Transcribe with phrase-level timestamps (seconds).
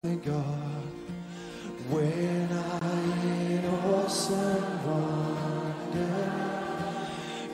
[0.00, 0.84] Thank God,
[1.90, 2.78] when I
[3.26, 6.22] in awesome wonder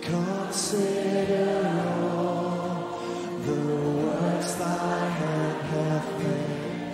[0.03, 1.73] consider
[2.03, 3.01] all
[3.47, 3.61] the
[4.05, 6.93] works thy hand hath made,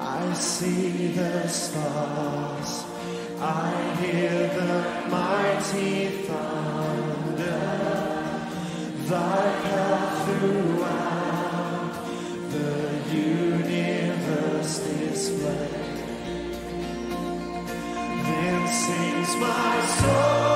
[0.00, 2.84] I see the stars,
[3.40, 4.74] I hear the
[5.08, 7.60] mighty thunder,
[9.06, 11.05] thy path throughout.
[18.26, 20.55] Then sings my soul.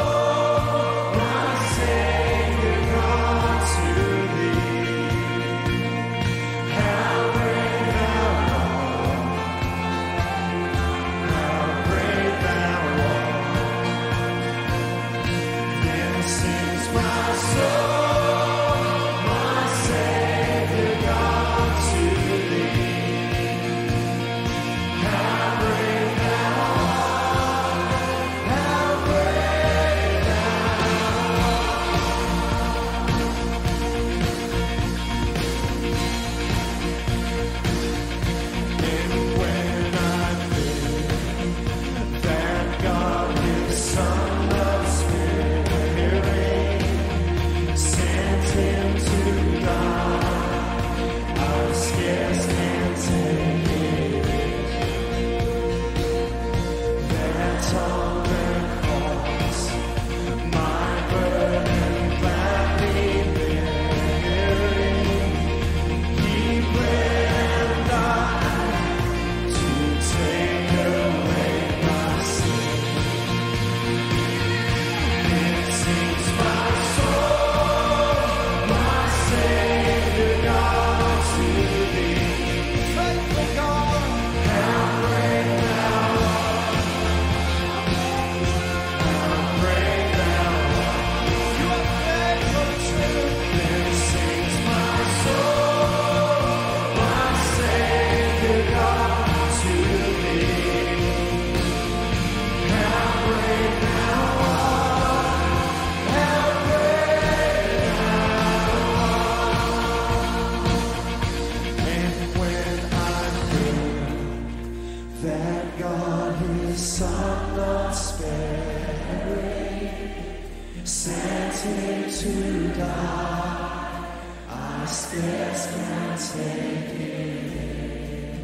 [120.93, 124.05] Sent it to die,
[124.49, 128.35] I scarce can take it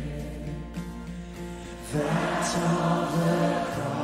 [1.93, 3.96] That's That of the cross.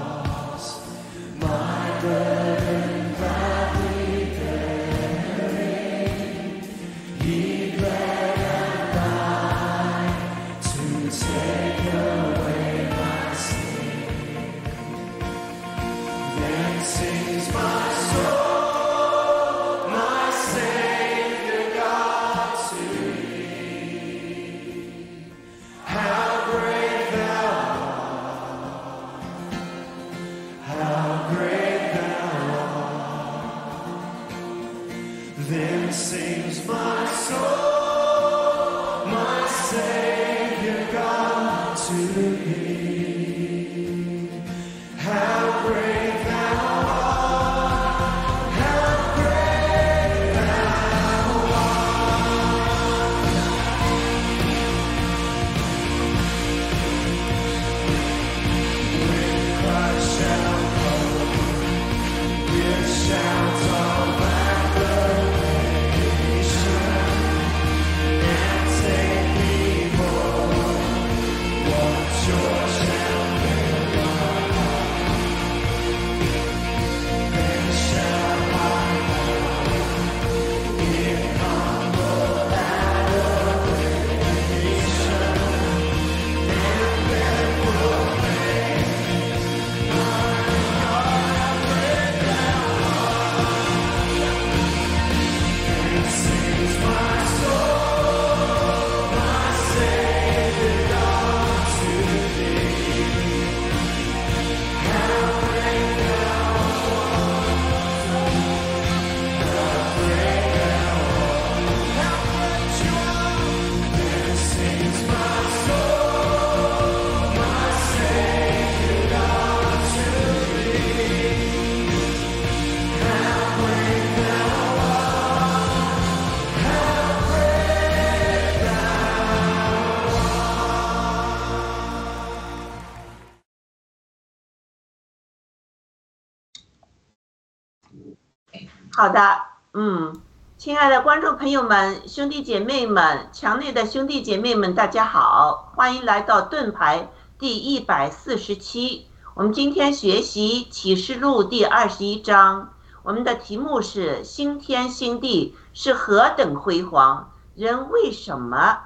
[140.63, 149.09] 亲爱的观众朋友们、兄弟姐妹们、墙内的兄弟姐妹们，大家好，欢迎来到盾牌第一百四十期。
[149.35, 158.79] 我们今天学习启示录第二十一章，我们的题目是“新天新地是何等辉煌，人为什么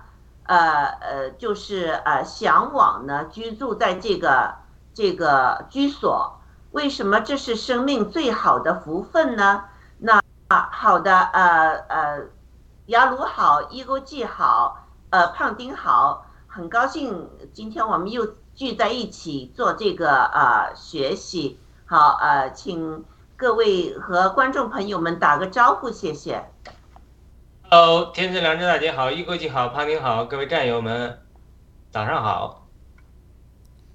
[0.45, 3.27] 呃呃就是呃向往呢？
[3.27, 4.55] 居住在这个
[4.95, 6.41] 这个居所，
[6.73, 9.65] 为什么这是生命最好的福分呢？”
[10.49, 12.27] 那啊，好的，呃呃，
[12.87, 21.59] 雅鲁好，一勾记好，呃，胖丁好，很高兴今天我们又聚在一起做这个呃学习。
[21.85, 23.05] 好，呃，请
[23.37, 26.45] 各位和观众朋友们打个招呼，谢谢。
[27.69, 31.21] Hello，天赐良知大姐好，一国际好，胖丁好，各位战友们，
[31.91, 32.67] 早上好。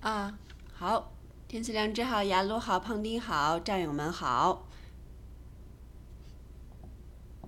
[0.02, 0.34] 啊，
[0.78, 1.12] 好，
[1.48, 4.64] 天赐良知好，雅鲁好，胖丁好，战友们好。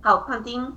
[0.04, 0.76] 好，胖丁。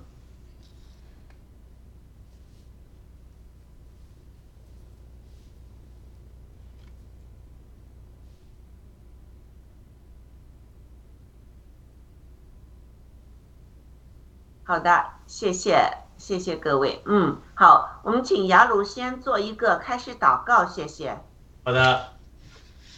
[14.64, 17.02] 好的，谢谢，谢谢各位。
[17.06, 21.20] 嗯，好，我们请雅鲁先做一个开始祷告，谢谢。
[21.66, 22.14] 好的，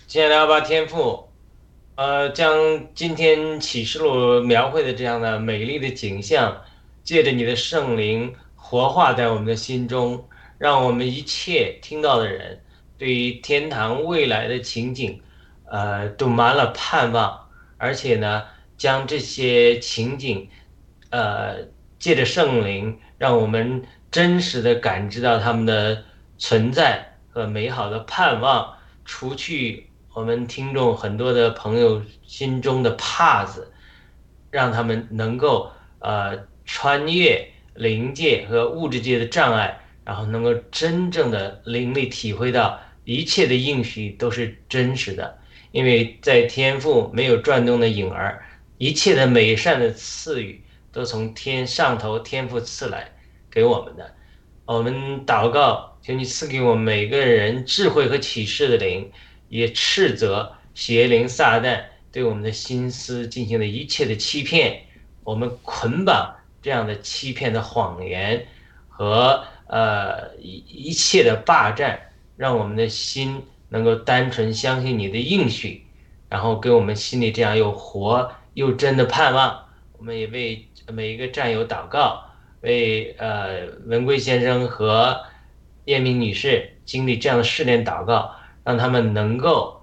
[0.05, 1.28] 接下来要把天赋，
[1.99, 2.55] 呃，将
[2.95, 6.61] 今天启示录描绘的这样的美丽的景象，
[7.03, 10.25] 借着你的圣灵活化在我们的心中，
[10.57, 12.61] 让我们一切听到的人，
[12.97, 15.21] 对于天堂未来的情景，
[15.65, 17.37] 呃，都满了盼望，
[17.77, 18.45] 而且呢，
[18.77, 20.47] 将这些情景，
[21.09, 21.67] 呃，
[21.99, 26.01] 借着圣灵，让我们真实的感知到他们的
[26.37, 28.73] 存在和美好的盼望，
[29.03, 33.71] 除去我们听众很多的朋友心中的帕子，
[34.49, 45.37] 让他们能够呃穿越灵界和物质界的障碍，然后能够真正的灵力体会到一切的应许都是真实的，
[45.71, 48.43] 因为在天父没有转动的影儿，
[48.79, 53.11] 一切的美善的赐予都从天上头天父赐来
[53.51, 54.15] 给我们的。
[54.65, 59.11] 我们祷告，请你赐给我们每个人智慧和启示的灵，
[59.49, 61.81] 也斥责邪灵撒旦
[62.11, 64.83] 对我们的心思进行的一切的欺骗，
[65.23, 68.47] 我们捆绑这样的欺骗的谎言
[68.87, 71.99] 和呃一一切的霸占，
[72.37, 75.83] 让我们的心能够单纯相信你的应许，
[76.29, 79.65] 然后给我们心里这样又活又真的盼望。
[79.97, 82.23] 我们也为每一个战友祷告。
[82.61, 85.17] 为呃文贵先生和
[85.85, 89.81] 叶明女士经历这样的试炼祷告，让他们能够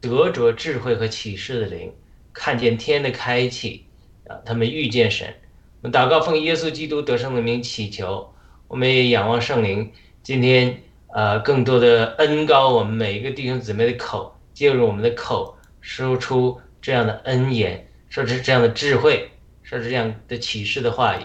[0.00, 1.92] 得着智慧和启示的灵，
[2.32, 3.86] 看见天的开启，
[4.26, 5.34] 啊，他们遇见神。
[5.80, 8.32] 我们祷告奉耶稣基督得胜的名祈求，
[8.68, 9.92] 我们也仰望圣灵，
[10.22, 19.30] 今天呃更多的恩高我们每一个弟兄姊妹的口，借入我们的口，说出这样的恩言，说出这样的智慧，
[19.62, 21.24] 说出这样的启示的话语。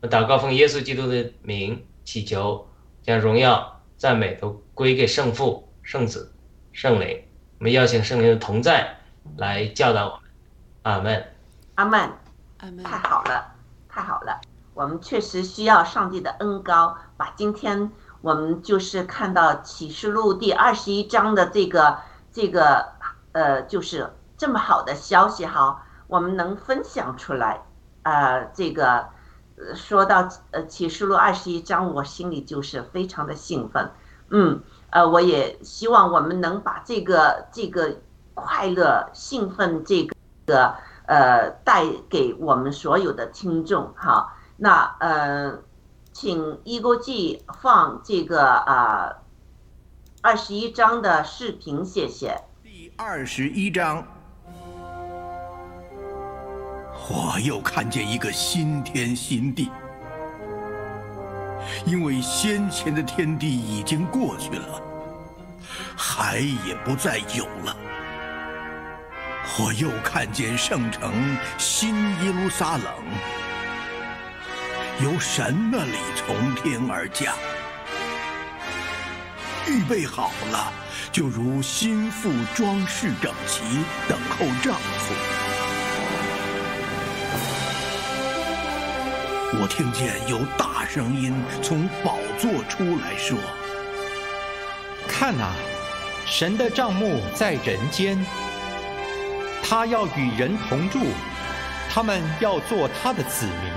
[0.00, 2.66] 我祷告奉耶稣基督的名祈求，
[3.02, 6.32] 将荣耀、赞美都归给圣父、圣子、
[6.72, 7.22] 圣灵。
[7.60, 8.98] 我们邀请圣灵的同在
[9.36, 10.20] 来教导我们。
[10.82, 11.24] 阿门。
[11.76, 12.00] 阿门。
[12.58, 12.82] 阿门。
[12.82, 13.54] 太好了，
[13.88, 14.40] 太好了！
[14.74, 21.98] 我们确实需要上帝的恩高，把今天我们就是看到启示录第二十一章的这个
[22.32, 22.88] 这个
[23.30, 27.62] 呃，就是这么好的消息哈，我们能分享出来。
[28.02, 29.06] 呃，这个
[29.56, 33.92] 呃说到呃启示录二十一章，我心里就是非常的兴奋。
[34.28, 37.96] 嗯，呃，我也希望我们能把这个这个
[38.34, 40.08] 快乐、兴奋这
[40.46, 40.74] 个。
[41.08, 44.26] 呃，带给我们所有的听众哈。
[44.56, 45.56] 那呃，
[46.12, 49.14] 请一勾记放这个啊
[50.20, 52.42] 二十一章的视频，谢谢。
[52.60, 54.04] 第二十一章，
[57.08, 59.70] 我又看见一个新天新地，
[61.84, 64.82] 因为先前的天地已经过去了，
[65.96, 67.76] 海也不再有了。
[69.58, 72.92] 我又看见圣城新耶路撒冷，
[75.02, 77.34] 由神那里从天而降，
[79.66, 80.72] 预备好了，
[81.10, 83.62] 就如心腹装饰整齐，
[84.08, 85.45] 等候丈夫。
[89.54, 93.38] 我听见有大声音从宝座出来说
[95.06, 95.52] ：“看哪，
[96.26, 98.18] 神的帐幕在人间。”
[99.62, 100.98] 他要与人同住，
[101.88, 103.72] 他们要做他的子民，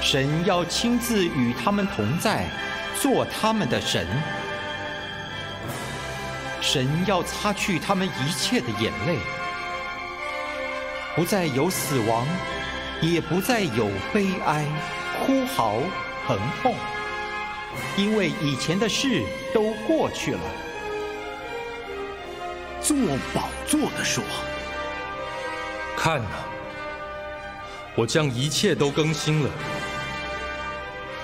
[0.00, 2.46] 神要亲自与他们同在，
[2.98, 4.06] 做他们的神。
[6.62, 9.18] 神要擦去他们一切的眼泪，
[11.14, 12.26] 不再有死亡，
[13.12, 14.64] 也不再有悲哀、
[15.26, 15.78] 哭嚎、
[16.26, 16.74] 疼痛，
[17.96, 20.40] 因为以前的事都过去了。
[22.80, 22.96] 坐
[23.34, 24.24] 宝座的说。
[25.96, 26.28] 看呐、
[27.94, 29.50] 我将一切都更新了。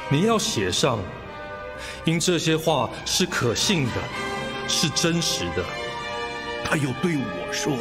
[0.09, 0.99] 你要写上，
[2.05, 3.93] 因这些话是可信的，
[4.69, 5.65] 是真实的，
[6.65, 7.73] 他又对我说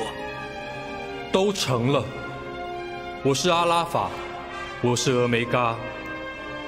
[1.31, 2.03] 都成了。
[3.21, 4.09] 我是阿拉法，
[4.81, 5.75] 我是俄梅嘎，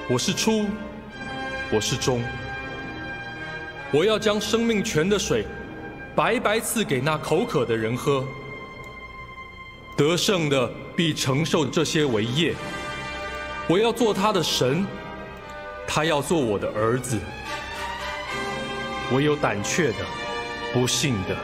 [0.06, 0.66] 我是初，
[1.72, 2.22] 我是终。
[3.90, 5.46] 我要将生命泉的水
[6.14, 8.22] 白白赐给那口渴的人喝。
[9.96, 12.54] 得胜的必承受这些为业。
[13.66, 14.86] 我要做他的神，
[15.86, 17.18] 他要做我的儿子。
[19.10, 20.04] 唯有胆怯的、
[20.74, 21.34] 不信的、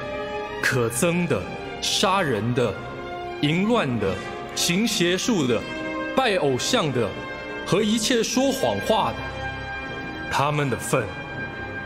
[0.62, 1.42] 可憎的、
[1.80, 2.74] 杀人的、
[3.40, 4.14] 淫乱的、
[4.58, 5.62] 行邪术的、
[6.16, 7.08] 拜偶像的
[7.64, 9.16] 和一切说谎话的，
[10.32, 11.06] 他们的份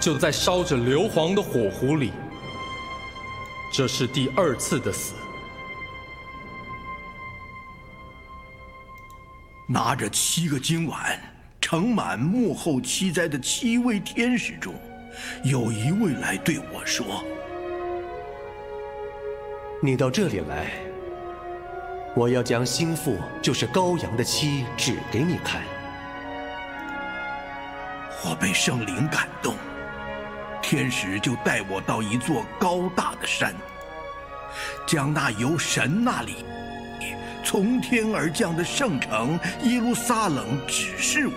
[0.01, 2.13] 就在烧着硫磺的火湖里。
[3.71, 5.13] 这是第二次的死。
[9.67, 11.21] 拿着七个金碗
[11.61, 14.73] 盛满幕后七灾的七位天使中，
[15.45, 17.23] 有一位来对我说
[19.83, 20.73] 你到这里来，
[22.15, 25.63] 我要将心腹，就是羔羊的妻，指给你看。
[28.23, 29.57] ：“我被圣灵感动，
[30.61, 33.55] 天使就带我到一座高大的山，
[34.87, 36.45] 将那由神那里
[37.43, 41.33] 从天而降的圣城耶路撒冷指示我。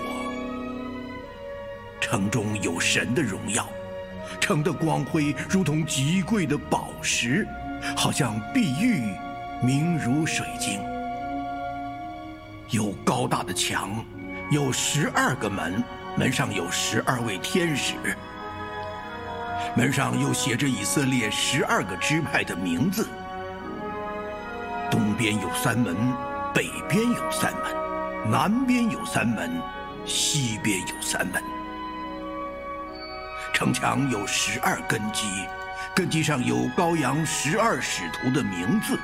[2.02, 3.66] 城中有神的荣耀，
[4.42, 7.48] 城的光辉如同极贵的宝石，
[7.96, 9.16] 好像碧玉，
[9.62, 10.82] 明如水晶。
[12.72, 14.04] 有高大的墙，
[14.52, 15.84] 有十二个门，
[16.18, 17.94] 门上有十二位天使，
[19.76, 23.08] 门上又写着以色列十二个支派的名字。
[24.92, 25.96] 东边有三门，
[26.54, 29.52] 北边有三门，南边有三门，
[30.06, 31.42] 西边有三门。
[33.54, 35.26] 城墙有十二根基，
[35.96, 39.00] 根基上有羔羊十二使徒的名字。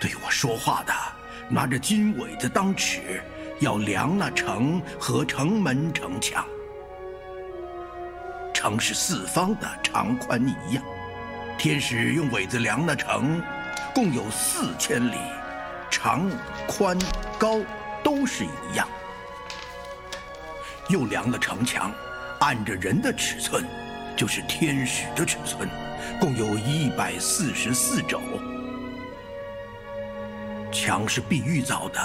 [0.00, 0.94] 对我说话的
[1.50, 3.22] 拿着金苇子当尺，
[3.58, 6.42] 要量那城和城门城墙。
[8.54, 10.82] 城是四方的，长宽一样。
[11.58, 13.42] 天使用苇子量那城，
[13.94, 15.16] 共有四千里，
[15.90, 16.30] 长、
[16.66, 16.96] 宽、
[17.38, 17.58] 高
[18.02, 18.88] 都是一样。
[20.88, 21.92] 又量了城墙，
[22.38, 23.64] 按着人的尺寸，
[24.16, 25.68] 就是天使的尺寸，
[26.18, 28.18] 共有一百四十四肘。
[30.80, 32.00] 墙是碧玉造的，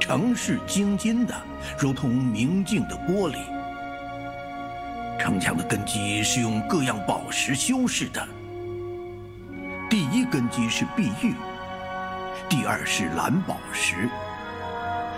[0.00, 1.32] 城是晶金的，
[1.78, 3.36] 如同明镜的玻璃。
[5.16, 8.26] 城墙的根基是用各样宝石修饰的。
[9.88, 11.34] 第一根基是碧玉，
[12.48, 14.10] 第二是蓝宝石，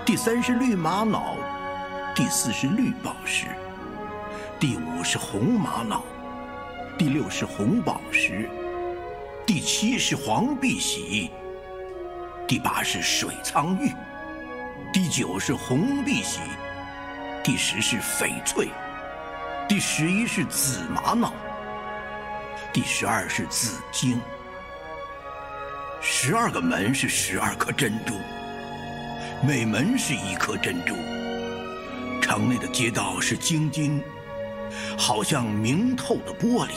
[0.04, 1.34] 第三是绿玛瑙，
[2.14, 3.46] 第四是绿宝石，
[4.60, 6.02] 第五是红玛瑙，
[6.98, 8.50] 第六是红宝石，
[9.46, 11.30] 第七是黄碧玺，
[12.48, 13.92] 第八是水苍玉，
[14.90, 16.40] 第九是红碧玺，
[17.44, 18.70] 第十是翡翠，
[19.68, 21.30] 第十一是紫玛瑙，
[22.72, 24.18] 第十二是紫晶。
[26.00, 28.14] 十二个门是十二颗珍珠，
[29.46, 30.94] 每门是一颗珍珠。
[32.22, 34.02] 城内的街道是晶金，
[34.96, 36.72] 好像明透的玻璃。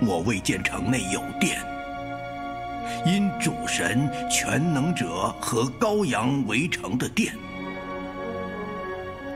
[0.00, 1.60] 我未见城内有殿，
[3.06, 7.34] 因主神全能者和羔羊围成的殿。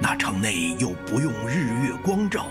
[0.00, 2.46] 那城内又不用日月光照。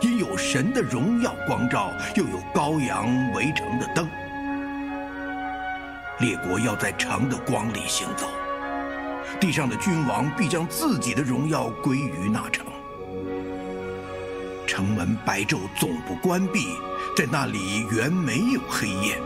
[0.00, 4.08] 因有神的荣耀光照，又有羔羊围城的灯，
[6.20, 8.26] 列国要在城的光里行走，
[9.38, 12.64] 地上的君王必将自己的荣耀归于那城。
[14.66, 16.68] 城门白昼总不关闭，
[17.14, 19.18] 在那里原没有黑夜。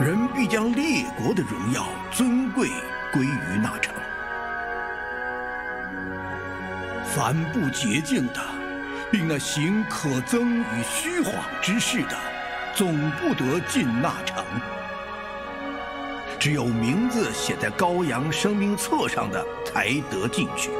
[0.00, 2.70] 人必将列国的荣耀尊贵
[3.12, 3.94] 归于那城。
[7.04, 8.40] 凡不洁净的。
[9.12, 12.16] 并那行可憎与虚谎之事的，
[12.76, 14.44] 总不得进那城。
[16.38, 20.70] 只有名字写在羔羊生命册上的，才得进去。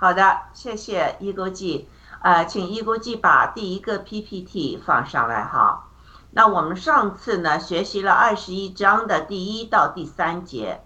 [0.00, 1.86] 好的，谢谢一勾记。
[2.22, 5.90] 呃，请一勾记把第一个 PPT 放上来哈。
[6.30, 10.80] 那我们上次呢学习了二十一章的第一到第三节，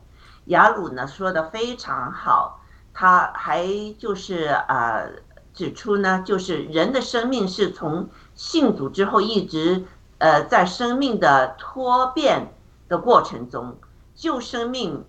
[0.47, 2.61] 雅鲁呢说的非常好，
[2.93, 3.65] 他还
[3.97, 5.09] 就是呃
[5.53, 9.85] 指出呢，就是人的生命是从信主之后一直
[10.19, 12.53] 呃在生命的脱变
[12.89, 13.77] 的过程中，
[14.17, 15.05] 旧生命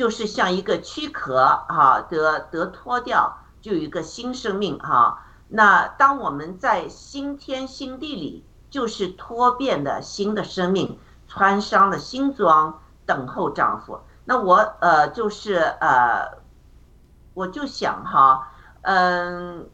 [0.00, 14.00] 就是像一个躯壳哈、得得脱掉，就有一个新生命哈、那当我们在新天新地里，就是脱变的新的生命，穿上了新装，等候丈夫。
[14.24, 16.38] 那我呃就是呃，
[17.34, 18.48] 我就想哈，
[18.80, 19.68] 嗯，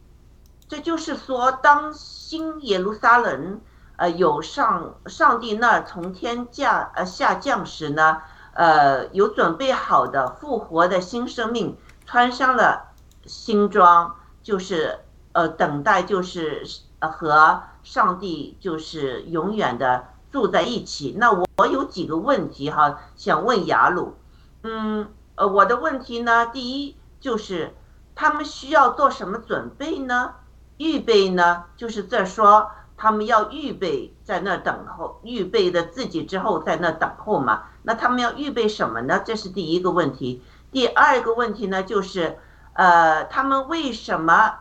[0.67, 3.61] 这就是说，当新耶路撒冷
[3.97, 8.23] 呃有上上帝那儿从天降呃下降时呢，
[8.57, 12.89] 呃有准备好的复活的新生命，穿上了
[13.27, 15.01] 新装，就是
[15.33, 16.65] 呃等待就是
[17.01, 21.15] 和上帝就是永远的住在一起。
[21.19, 24.17] 那我有几个问题哈，想问雅鲁。
[24.63, 27.75] 嗯，呃，我的问题呢，第一就是
[28.15, 30.35] 他们需要做什么准备呢？
[30.79, 37.65] 预备呢，就是在说他们要预备在那等候，预备的自己之后在那等候嘛。
[37.87, 39.23] 那他们要预备什么呢？
[39.25, 40.43] 这是第一个问题。
[40.73, 42.37] 第二个问题呢，就是
[42.73, 44.55] 呃，他们为什么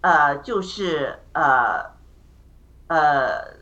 [0.00, 1.90] 呃，就是呃
[2.88, 3.58] 呃，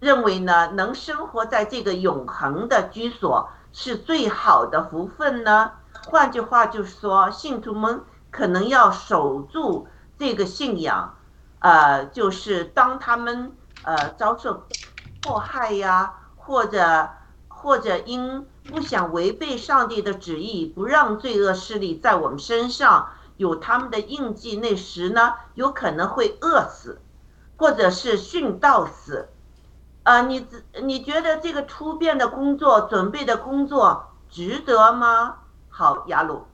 [0.00, 5.72] 认为呢，能生活在这个永恒的居所是最好的福分呢？
[6.10, 11.14] 换句话就是说，信徒们可能要守住这个信仰，
[11.60, 14.64] 呃，就是当他们呃遭受
[15.22, 17.08] 迫害呀，或者
[17.48, 27.00] 或者因不想违背上帝的旨意，不让罪恶势力在我们身上有他们的印记，那时呢，有可能会饿死，
[27.56, 29.30] 或者是殉道死。
[30.02, 30.46] 啊，你
[30.82, 35.36] 你觉得这个突变的工作、准备的工作值得吗？
[35.70, 36.46] 好，雅鲁。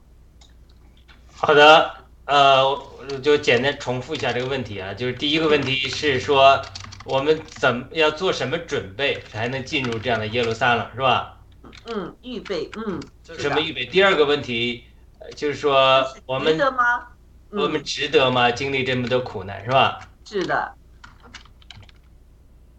[1.35, 1.91] 好的，
[2.25, 2.81] 呃，
[3.21, 6.61] 就简单重复一下这个问题啊，就是第一个问题是说，
[7.03, 11.34] 我们怎么要做什么准备才能进入这样的耶路撒冷，是吧？
[11.83, 13.85] 嗯，预备，嗯，做什么预备？
[13.85, 14.83] 第二个问题，
[15.19, 17.07] 呃就是说我们值得吗？
[17.51, 18.51] 我们嗯，值得吗？
[18.51, 20.09] 经历这么多苦难，是吧？
[20.25, 20.75] 是的，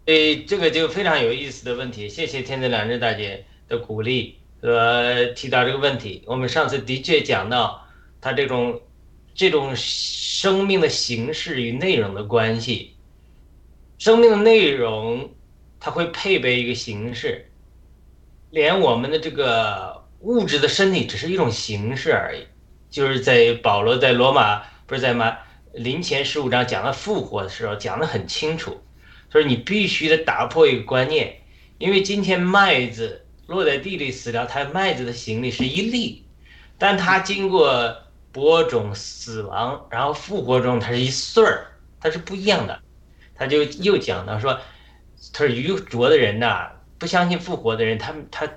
[0.05, 6.23] 诶，这个就非常有意思的问题，谢谢天赐良知大姐的鼓励和提到这个问题。
[6.27, 7.85] 我们上次的确讲到
[8.19, 8.81] 它这种
[9.33, 12.95] 这种生命的形式与内容的关系，
[13.97, 15.33] 生命的内容
[15.79, 17.49] 它会配备一个形式，
[18.57, 22.43] 连我们的这个物质的身体只是一种形式而已。
[22.89, 25.37] 就是在保罗在罗马不是在吗
[25.73, 28.81] 临前十五章讲到复活的时候讲得很清楚。
[29.29, 31.39] 所以你必须得打破一个观念，
[31.77, 36.25] 因为今天麦子落在地里死了，它麦子的形里是一粒，
[36.79, 37.95] 但它经过
[38.31, 41.67] 播种、死亡，然后复活中，它是一穗儿，
[41.99, 42.79] 它是不一样的。
[43.35, 44.59] 他就又讲到说，
[45.31, 48.49] 他说愚拙的人呐、不相信复活的人，他们他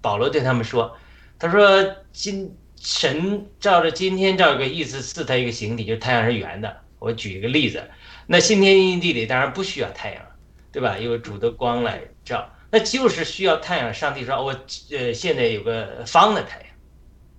[0.00, 0.96] 保罗对他们说，
[1.38, 6.80] 他说今神照着今天照个意思赐他一个形体，就是太阳是圆的。
[6.98, 7.82] 我举一个例子，
[8.26, 10.22] 那新天新地里当然不需要太阳，
[10.70, 10.98] 对吧？
[10.98, 13.92] 有主的光来照，那就是需要太阳。
[13.92, 14.54] 上帝说，我
[14.90, 16.66] 呃现在有个方的太阳，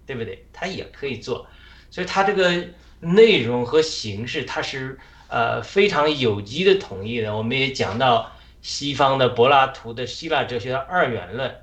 [0.06, 0.48] 对不对？
[0.52, 1.48] 他也可以做，
[1.90, 2.52] 所以它这个
[3.00, 7.36] 内容和形式，它是呃非常有机的统一的。
[7.36, 8.32] 我们也讲到
[8.62, 11.56] 西方的柏拉图的希腊哲学的二元论，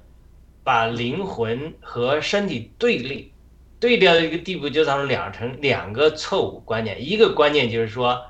[0.65, 3.33] 把灵魂和身体对立。
[3.81, 7.09] 对调的一个地步，就造成两成两个错误观念。
[7.09, 8.21] 一个观念就是说，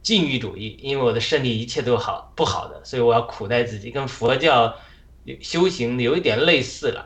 [0.00, 4.76] 禁欲主义，因为我的身体一切都好不好的，所以我要苦待自己，跟佛教
[5.40, 7.04] 修行有一点类似了，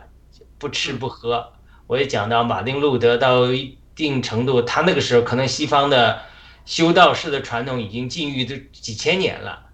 [0.58, 1.54] 不吃不喝。
[1.86, 6.20] 我也讲到马丁路德到一定程度，他那个时候可能西方的
[6.66, 9.70] 修道士的传统已经禁欲都几千年了。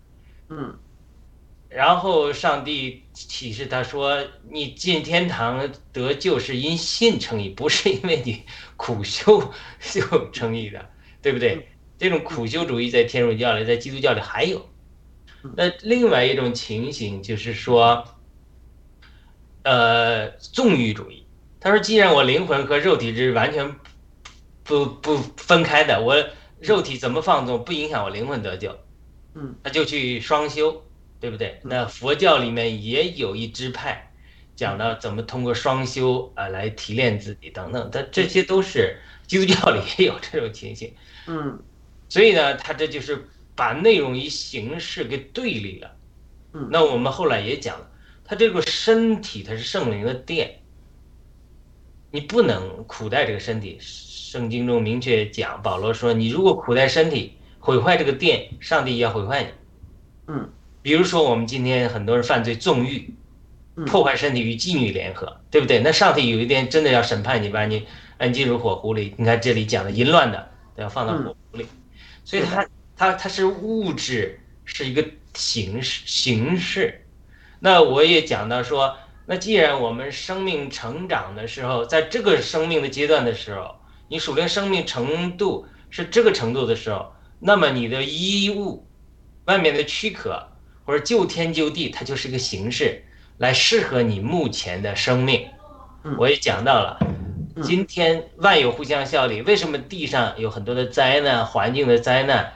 [0.48, 0.78] 嗯
[1.76, 8.44] 然后上帝启示他说：“你进天堂得救是因信称义，不是因为你
[8.78, 9.52] 苦修
[9.92, 10.88] 就称义的，
[11.20, 11.68] 对不对？
[11.98, 14.66] 这种苦修主义在天主教里，在基督教里还有。
[15.54, 18.02] 那另外一种情形就是说，
[19.62, 21.26] 呃纵欲主义。
[21.60, 23.76] 他说，既然我灵魂和肉体是完全
[24.64, 26.16] 不不分开的，我
[26.58, 28.78] 肉体怎么放纵不影响我灵魂得救，
[29.34, 30.85] 嗯，他就去双修，
[31.20, 31.60] 对不对？
[31.62, 34.12] 那佛教里面也有一支派，
[34.54, 40.92] 讲到怎么通过双修啊来提炼自己等等，但这些都是基督教里也有这种情形。
[41.26, 41.58] 嗯
[42.08, 45.96] 所以呢，他这就是把内容与形式给对立了。
[46.52, 47.90] 嗯那我们后来也讲了，
[48.24, 50.60] 他这个身体它是圣灵的殿，
[52.10, 53.78] 你不能苦待这个身体。
[53.80, 59.48] 圣经中明确讲，保罗说，你如果苦待身体，毁坏这个殿，上帝也要毁坏你。
[60.26, 60.52] 嗯
[60.86, 63.12] 比如说，我们今天很多人犯罪纵欲，
[63.74, 65.80] 嗯破坏身体与妓女联合，对不对？
[65.80, 67.84] 那上帝有一天真的要审判你，把你
[68.18, 69.12] 按进入火湖里。
[69.16, 71.66] 你看这里讲的淫乱的都要放到火湖里，
[72.24, 72.64] 所以它
[72.96, 77.04] 它它是物质，是一个形式形式。
[77.58, 78.96] 那我也讲到说，
[79.26, 83.74] 那既然我们生命成长的时候，在这个生命的阶段的时候，
[84.06, 88.86] 你属灵生命程度是这个程度的时候，那么你的衣物、
[89.46, 90.48] 外面的躯壳
[90.86, 93.02] 或者救天救地，它就是一个形式，
[93.38, 95.46] 来适合你目前的生命
[96.04, 96.14] 嗯。
[96.16, 96.96] 我也讲到了，
[97.56, 102.52] 嗯今天万有互相效力，为什么地上有很多的灾难、环境的灾难，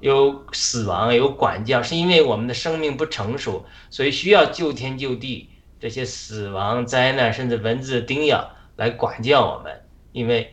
[0.00, 9.72] 有死亡、有管教，是因为我们的生命不成熟，所以需要救天救地这些死亡、灾难，甚至蚊子的叮咬来管教我们，
[10.12, 10.52] 因为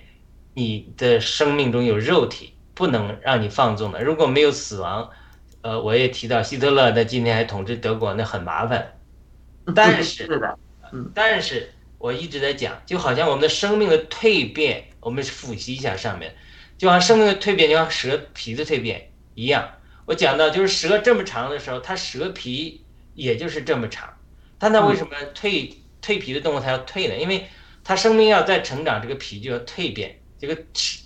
[0.54, 4.02] 你的生命中有肉体，不能让你放纵的。
[4.02, 5.10] 如果没有死亡，
[5.68, 8.98] 呃，我也提到希特勒，那今天还统治德国，那很麻烦。
[9.76, 10.58] 但是是的，
[11.14, 16.34] 但是我一直在讲，就好像我们的生命的蜕变，我们复习一下上面，
[16.78, 19.70] 就好像生命的蜕变，就像蛇皮的蜕变一样。
[20.06, 22.82] 我讲到，就是蛇这么长的时候，它蛇皮
[23.14, 24.08] 也就是这么长，
[24.58, 27.18] 但它为什么蜕蜕皮的动物它要蜕呢？
[27.18, 27.46] 因为
[27.84, 30.18] 它生命要再成长，这个皮就要蜕变。
[30.40, 30.58] 这个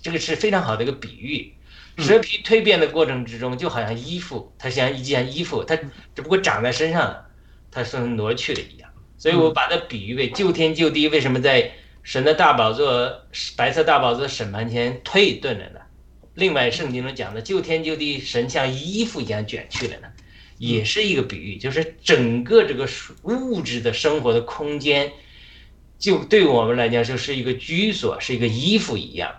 [0.02, 1.52] 这个是非常好的一个比喻。
[1.98, 7.26] 蛇皮蜕变的过程之中，就好像衣服，它像一件衣服，它只不过长在身上了，
[7.70, 8.90] 它是挪去了一样。
[9.18, 11.08] 所以我把它比喻为就天就地。
[11.08, 11.70] 为什么在
[12.02, 13.22] 神的大宝座、
[13.56, 15.80] 白色大宝座审判前退遁了呢？
[16.34, 20.08] 另外，圣经中讲的就天就地，神像衣服一样卷去了呢，
[20.56, 22.88] 也是一个比喻，就是整个这个
[23.22, 25.12] 物质的生活的空间，
[25.98, 29.30] 就对我们来讲就是一个居所，是一个衣服一样。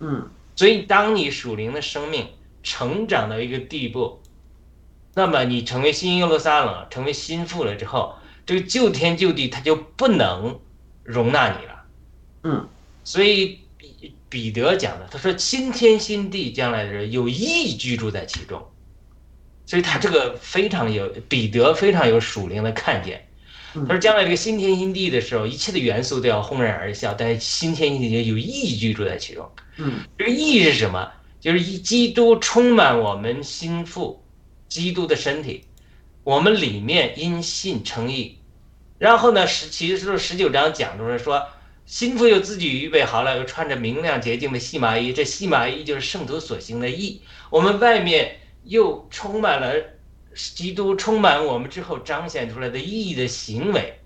[0.00, 2.28] 嗯所以，当你属灵的生命
[2.62, 4.20] 成长到一个地步，
[5.14, 8.14] 那么你成为新耶路撒冷，成为心腹了之后，
[8.46, 10.60] 这个旧天旧地它就不能
[11.02, 11.84] 容纳你了。
[12.44, 12.68] 嗯
[13.02, 18.70] 所以彼彼得讲的，他说新天新地将来的人有意居住在其中，
[19.66, 23.23] 所以他这个非常有彼得非常有属灵的看见。
[23.74, 29.50] 他说将来这个新天新地的时候，一切的元素都要轰然而下，但是新天新地有义居住在其中。
[29.76, 31.10] 嗯这个义是什么？
[31.40, 34.22] 就是一基督充满我们心腹，
[34.68, 35.64] 基督的身体，
[36.22, 38.38] 我们里面因信称义。
[38.96, 41.46] 然后呢，十其实十九章讲出来说，
[41.84, 47.20] 心腹又自己预备好了，又穿着明亮洁净的细麻衣，这细麻衣就是圣徒所行的义。
[47.50, 49.74] 我们外面又充满了
[50.34, 54.00] 基督充满我们之后彰显出来的意义的行为。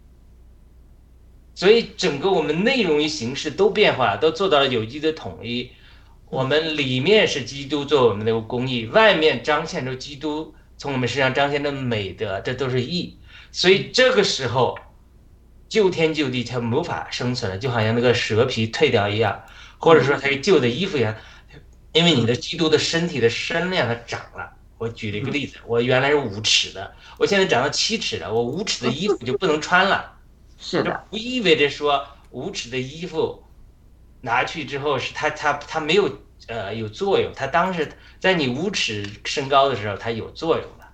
[1.54, 5.72] 所以整个我们内容与形式都变化了，都做到了有机的统一。
[6.30, 13.18] 我们里面是基督做我们的公义，外面彰显出基督从我们身上彰显的美德，这都是义。
[13.50, 14.78] 所以这个时候，
[15.68, 19.42] 就天就地它无法生存了，就好像那个蛇皮褪掉一样，
[19.78, 21.16] 或者说它旧的衣服一样，
[21.92, 24.52] 因为你的基督的身体的身量它长了。
[24.78, 30.14] 我举了一个例子，我原来是五尺的，我现在长到七尺了，我五尺的衣服就不能穿了。
[30.58, 33.42] 是的，不意味着说五尺的衣服
[34.20, 40.88] 拿去之后是它它它没有呃有作用，它当时在你五尺身高的时候它有作用了。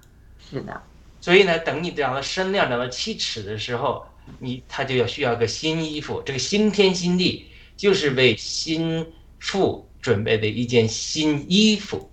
[0.51, 0.83] 是的，
[1.21, 4.07] 所以呢，等你长到身量长到七尺的时候，
[4.39, 6.23] 你它就要需要个新衣服。
[6.25, 9.07] 这个新天新地就是为新
[9.41, 12.11] 妇准备的一件新衣服。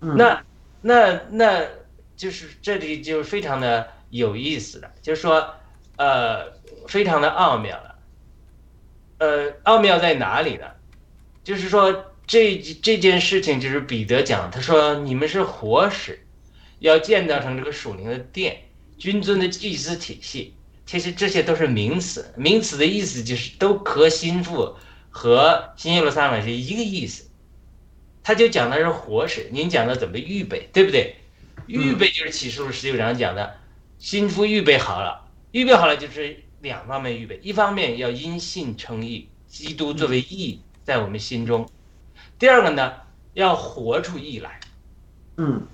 [0.00, 0.44] 嗯那
[0.82, 1.64] 那那
[2.16, 5.54] 就是这里就非常的有意思了，就是说，
[5.96, 6.52] 呃，
[6.86, 7.94] 非常的奥妙了。
[9.18, 10.66] 呃，奥妙在哪里呢？
[11.44, 16.26] 就是说这这件事情就是彼得讲，他说你们是活石，
[16.80, 18.58] 要建造成这个属灵的殿，
[18.98, 20.54] 君尊的祭司体系。
[20.84, 24.74] 其实这些都是名词，名词的意思就是都和心腹
[25.10, 27.30] 和新耶路撒冷是一个意思。
[28.22, 31.16] 他就讲的是活水，您讲的怎么预备，对不对？
[31.66, 33.56] 预备就是启示录十九章讲的，
[33.98, 41.64] 心腹预备好了，预备好了就是两方面预备，一方面要因信称义，基督作为义在我们心中；
[42.38, 42.94] 第二个呢，
[43.34, 44.60] 要活出义来，
[45.36, 45.66] 嗯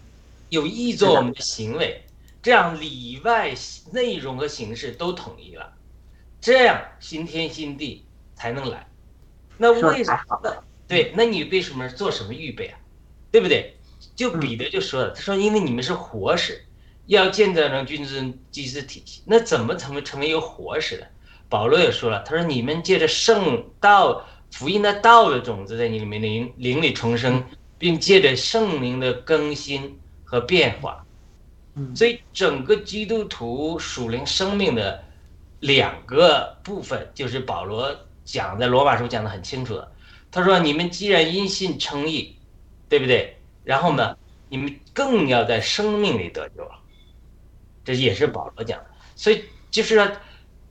[0.50, 2.02] 有义做我们的行为，
[2.42, 3.54] 这样里外
[3.92, 5.72] 内容和形式都统一了，
[6.40, 8.86] 这样新天新地才能来。
[9.56, 10.16] 那为什么？
[10.16, 12.78] 太好了，对，那你为什么做什么预备啊？
[13.30, 13.76] 对不对？
[14.16, 16.64] 就彼得就说了，他说因为你们是活石，
[17.06, 21.06] 要建造成君尊祭司体系，那怎么成为成为一个活石呢？
[21.48, 27.44] 保罗也说了，他说你们借着圣道福音的道的种子在你里面灵灵里重生，
[27.78, 31.04] 并借着圣灵的更新和变化，
[31.74, 35.02] 嗯所以整个基督徒属灵生命的
[35.60, 39.92] 两个部分，就是保罗讲在罗马书讲的很清楚的。
[40.38, 42.36] 他说：“你们既然因信称义，
[42.88, 43.36] 对不对？
[43.64, 44.16] 然后呢，
[44.48, 46.78] 你们更要在生命里得救了。”
[47.84, 48.86] 这也是保罗讲的。
[49.16, 50.08] 所以就是说，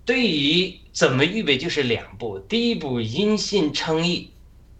[0.05, 4.31] 对于怎么预备，就是两步：第一步因信称义，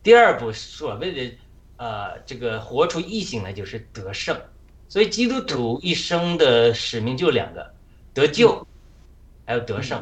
[0.02, 1.36] 第二步所谓的
[1.76, 4.40] 呃这个活出义性来，就是得胜。
[4.88, 7.74] 所以基督徒一生的使命就两个：
[8.14, 8.66] 得救，
[9.46, 10.02] 还有得胜。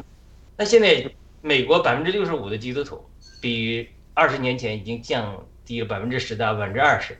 [0.56, 1.10] 那现在
[1.42, 3.04] 美国百分之六十五的基督徒
[3.40, 7.18] 比二十年前已经降低了百分之十到百分之二十，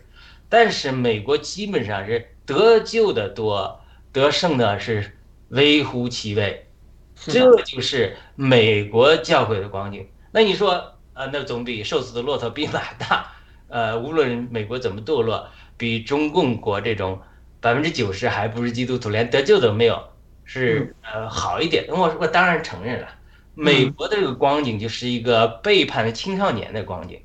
[0.48, 3.82] 但是美国基本上是得救的多，
[4.12, 5.18] 得胜的是
[5.50, 6.66] 微乎其微，
[7.14, 10.09] 这就是美国教会的光景。
[10.32, 13.30] 那你说，呃，那总比瘦死的骆驼比马大，
[13.68, 17.20] 呃，无论美国怎么堕落，比中共国这种
[17.61, 20.02] 百分之九十还不是基督徒，连得救都没有，
[20.44, 21.85] 是呃好一点。
[21.88, 23.09] 我我当然承认了，
[23.57, 27.21] 美国的这个光景就是一个背叛的青少年的光景。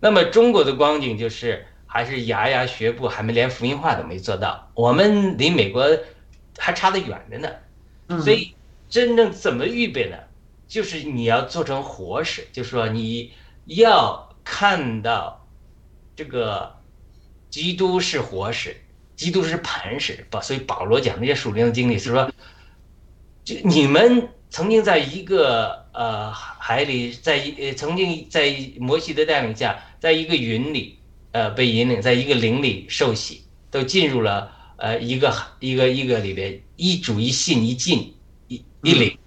[0.00, 5.86] 那么中国的光景就是还是牙牙学步，还没连福音化都没做到，我们离美国
[6.58, 7.48] 还差得远着呢。
[8.08, 8.54] 嗯所以
[8.88, 10.16] 真正怎么预备呢？
[10.66, 13.32] 就是你要做成活石，就是说你
[13.66, 15.46] 要看到
[16.16, 16.74] 这个
[17.50, 18.76] 基督是活石，
[19.16, 20.26] 基督是磐石。
[20.30, 22.30] 保所以保罗讲那些属灵的经历是说，
[23.44, 30.96] 就你们曾经在一个呃海里，在一呃曾经在摩西的带领下，在一个云里
[31.32, 38.14] 呃被引领，在一个灵里受洗，都进入了呃一个一个一个里边一主一信一进
[38.46, 39.18] 一一灵，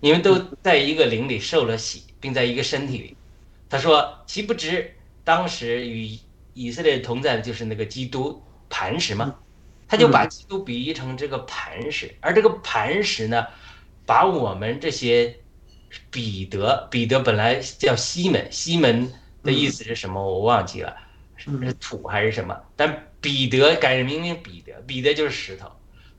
[0.00, 3.16] 你们都在一个灵里受了洗，并在一个身体里。
[3.70, 6.18] 他说：“岂不知当时与
[6.52, 9.36] 以色列同在的就是那个基督磐石吗？”
[9.86, 13.46] 他就把基督比喻成这个磐石，而这个磐石呢，
[14.06, 15.34] 把我们这些
[16.10, 19.12] 彼得，彼得本来叫西门，西门
[19.42, 20.20] 的意思是什么？
[20.20, 20.96] 我忘记了，
[21.36, 22.58] 是是土还是什么？
[22.76, 25.70] 但彼得改名为彼得，彼得就是石头。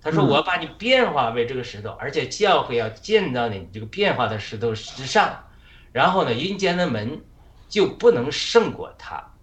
[0.01, 5.43] 他说：“嗯我要把你变化为这个石头，而且教会要建到你这个变化的石头之上，
[5.91, 7.19] 然后呢，阴间的门
[7.67, 9.33] 就不能胜过它，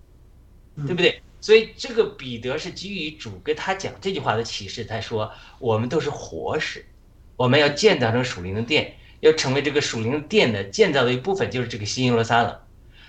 [0.87, 1.21] 对不对？
[1.41, 6.87] 所以这个彼得是基于主跟他讲这句话的启示，他说我们都是活石，
[7.43, 12.57] 我们要建造成属灵的殿，要成为这个属灵的殿的建造的一部分，就是这个新耶路撒冷。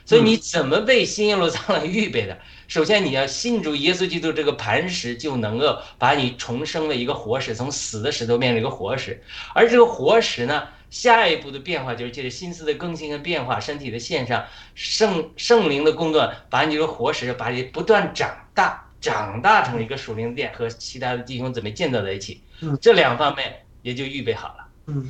[0.05, 2.35] 所以你怎么为新耶路撒冷预备的？
[2.67, 9.21] 首先你要信主耶稣基督这个磐石，就能够把你重生为一个活石，从死的石头变成一个活石。
[9.53, 14.43] 而这个活石呢，下一步的变化就是借着心思的更新和变化，身体的线上，
[14.73, 22.75] 圣圣灵的工作，把你这个活石，把你不断长大，长大成一个属灵殿，和其他的弟兄姊妹建造在一起嗯。
[22.81, 24.67] 这两方面也就预备好了。
[24.87, 25.07] 嗯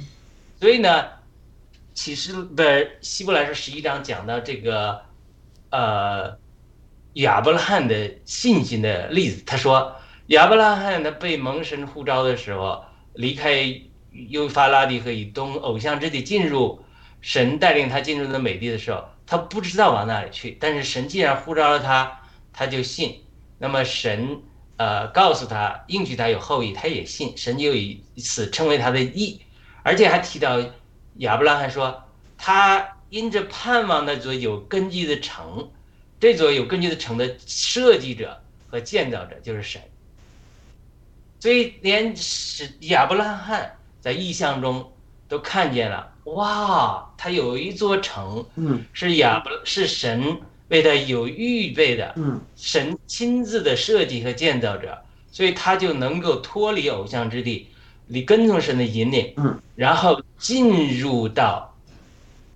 [0.60, 1.06] 所以呢，
[1.94, 5.02] 启示的希伯来书十一章讲到这个，
[5.70, 6.38] 呃，
[7.14, 9.44] 亚伯拉罕的信心的例子。
[9.46, 9.96] 他说，
[10.28, 12.84] 亚伯拉罕他被蒙神呼召的时候，
[13.14, 13.82] 离开
[14.30, 16.82] 幼发拉底和以东偶像之地，进入
[17.20, 22.22] 神带领他进入的美地的时候，他不知道往哪里去，但是神既然呼召了他，
[22.54, 23.20] 他就信。
[23.58, 24.42] 那么神
[24.78, 29.42] 呃告诉他，应许他有后裔，他也信，神就以此称为他的义。
[29.84, 30.60] 而且还提到
[31.18, 32.04] 亚伯拉罕说，
[32.38, 35.70] 他因着盼望那座有根基的城，
[36.20, 39.82] 这座有根基的城的设计者和建造者就是神。
[41.40, 44.94] 所以连是亚伯拉罕在意象中
[45.28, 50.42] 都看见了，哇，他有一座城嗯是亚伯是神
[50.74, 52.42] 为他有预备的，嗯。
[52.56, 54.98] 神亲自的设计和建造者，
[55.32, 57.68] 所以他就能够脱离偶像之地，
[58.08, 61.72] 你跟从神的引领，嗯，然后进入到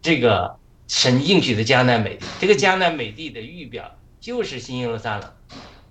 [0.01, 2.25] 这个神应许的迦南美地。
[2.39, 5.31] 这个迦南美地的预表就是新耶路撒冷，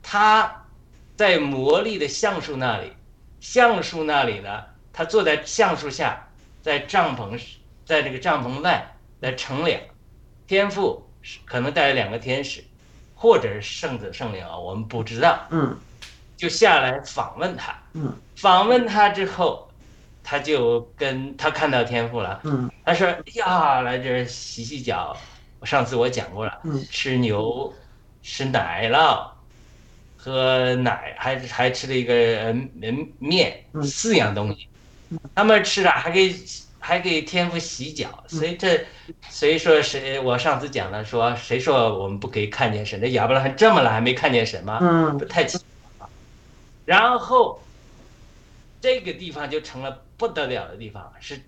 [0.02, 0.66] 他
[1.14, 2.90] 在魔力的橡树那里，
[3.40, 6.28] 橡树那里呢，他坐在橡树下，
[6.60, 7.40] 在帐篷，
[7.84, 9.80] 在这个帐篷外来乘凉，
[10.48, 11.05] 天父是
[11.44, 12.62] 可能带了两个天使，
[13.14, 15.76] 或者是圣子圣灵啊，我们不知道，嗯。
[16.36, 17.74] 就下来访问他。
[17.94, 18.14] 嗯。
[18.36, 19.70] 访问他之后，
[20.22, 22.70] 他就跟他看到天赋了，嗯。
[22.84, 25.16] 他说：“哎呀，来这儿洗洗脚。
[25.62, 26.84] 上次我讲过了，嗯。
[26.90, 27.72] 吃牛，
[28.22, 29.26] 吃奶酪，
[30.18, 32.52] 喝奶，还还吃了一个呃
[33.18, 33.82] 面，嗯。
[33.82, 34.68] 四样东西。
[35.34, 36.34] 他们吃了还给
[36.86, 38.86] 还给天父洗脚，嗯所以这
[39.28, 43.00] 所以说谁我上次讲了说谁说我们不可以看见神？
[43.00, 44.78] 这亚伯拉罕这么了还没看见神吗？
[44.80, 45.58] 嗯不太奇
[45.98, 46.08] 怪。
[46.84, 47.60] 然后
[48.80, 51.42] 这个地方就成了不得了的地方，是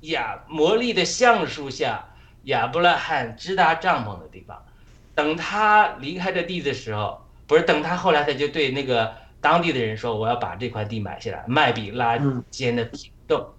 [0.00, 2.02] 亚魔力的橡树下
[2.44, 4.56] 亚伯拉罕支搭帐篷的地方。
[5.14, 13.57] 等他离开这地的时候，不是等他后来他就对那个当地的人说：“我要把这块地买下来，卖比拉嗯间的平洞，嗯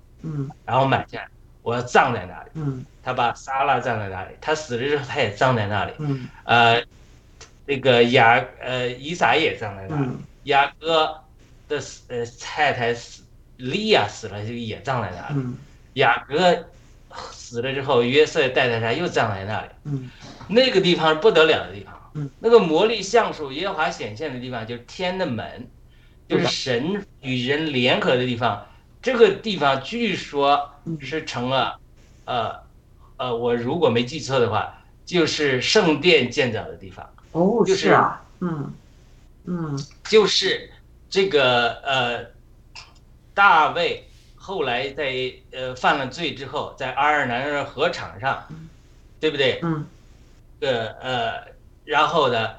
[0.66, 1.28] 然后买下来，
[1.62, 5.94] 我要葬在那里。”嗯他把撒拉葬在那里，他死了之后他也葬在那里。
[5.98, 6.84] 嗯呃，
[7.66, 10.04] 那个雅呃以撒也葬在那里。
[10.06, 11.20] 嗯雅各
[11.68, 13.24] 的死呃太太死，
[13.58, 15.42] 利亚死了就也葬在那里。
[15.42, 15.58] 嗯
[15.94, 16.66] 雅各
[17.32, 19.68] 死了之后，约瑟带着他又葬在那里。
[19.86, 20.10] 嗯
[20.48, 21.94] 那个地方是不得了的地方。
[22.14, 25.68] 嗯，那个魔力橡树耶和华显现的地方，就是天的门，
[26.28, 28.66] 就是神与人联合的地方。
[29.02, 31.80] 这个地方据说嗯是成了，
[32.26, 32.56] 呃，
[33.18, 37.10] 呃，我如果没记错的话，就是圣殿建造的地方。
[37.32, 38.74] 哦就是是啊嗯
[39.46, 40.70] 嗯就是
[41.10, 42.26] 这个呃，
[43.34, 48.46] 大卫后来在呃犯了罪之后，在阿尔南人河场上，
[49.20, 49.60] 对不对？
[49.64, 49.86] 嗯
[50.62, 51.48] 呃呃，
[51.86, 52.50] 然后呢，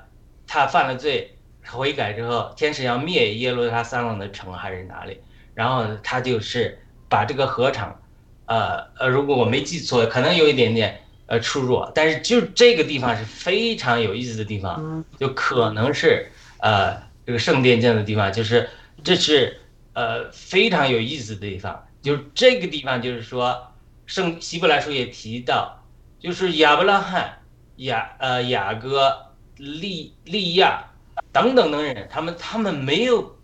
[0.46, 5.20] 他犯了罪，悔改之后，天使要灭耶路撒冷的城还是哪里？
[5.54, 8.00] 然后，他就是把这个河场，
[8.46, 14.76] 呃呃，如果我没记错，可能有一点点呃出入，但是就这个地方是非常有意思的地方。
[14.78, 18.68] 嗯就可能是呃这个圣殿这样的地方，就是
[19.04, 19.60] 这是
[19.92, 23.72] 呃非常有意思的地方，就是这个地方就是说
[24.06, 25.84] 圣希伯来书也提到，
[26.18, 27.38] 就是亚伯拉罕、
[27.76, 29.14] 雅呃雅各、
[29.56, 30.84] 利利亚
[31.32, 33.36] 等等等人，他们他们没有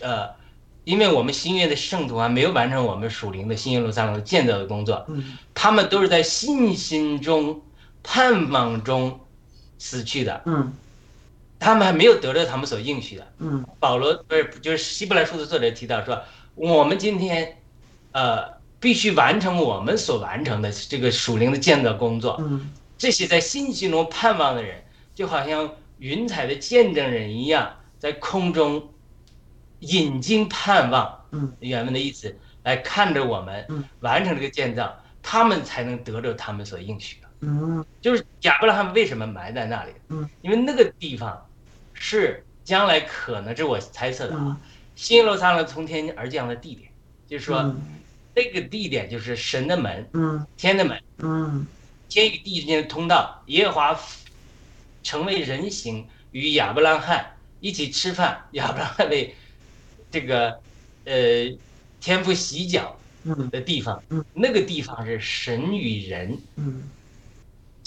[0.00, 0.28] 呃，
[0.84, 7.60] 因为我们新约的圣徒还没有完成我们属灵的新耶路撒冷的建造的工作，嗯他们都是在信心中、
[8.02, 9.20] 盼望中
[9.78, 10.42] 死去的。
[10.46, 10.72] 嗯
[11.58, 13.26] 他们还没有得到他们所应许的。
[13.38, 16.20] 嗯保罗不是就是希伯来书的作者提到说，
[16.54, 17.56] 我们今天，
[18.12, 18.44] 呃，
[18.78, 22.36] 必须完成我们所完成的这个属灵的建造工作。
[22.40, 24.82] 嗯这些在信心中盼望的人，
[25.14, 28.90] 就好像云彩的见证人一样，在空中
[29.80, 31.20] 引经盼望。
[31.32, 37.28] 嗯，原文的意思来看着我们嗯完成这个建造，他们才能得着他们所应许的。
[37.40, 39.92] 嗯就是亚伯拉罕为什么埋在那里？
[40.08, 41.46] 嗯，因为那个地方
[41.92, 44.56] 是将来可能这我猜测的啊嗯，
[44.94, 46.88] 新耶路撒冷从天而降的地点，
[47.26, 47.82] 就是说嗯
[48.34, 51.66] 那个地点就是神的门，嗯天的门，嗯
[52.08, 53.42] 天与地之间的通道。
[53.46, 54.00] 耶和华
[55.02, 59.34] 成为人形，与亚伯拉罕一起吃饭，亚伯拉罕为
[60.14, 60.60] 这个
[61.06, 61.12] 呃
[62.00, 66.84] 天父洗脚嗯的地方嗯，那个地方是神与人嗯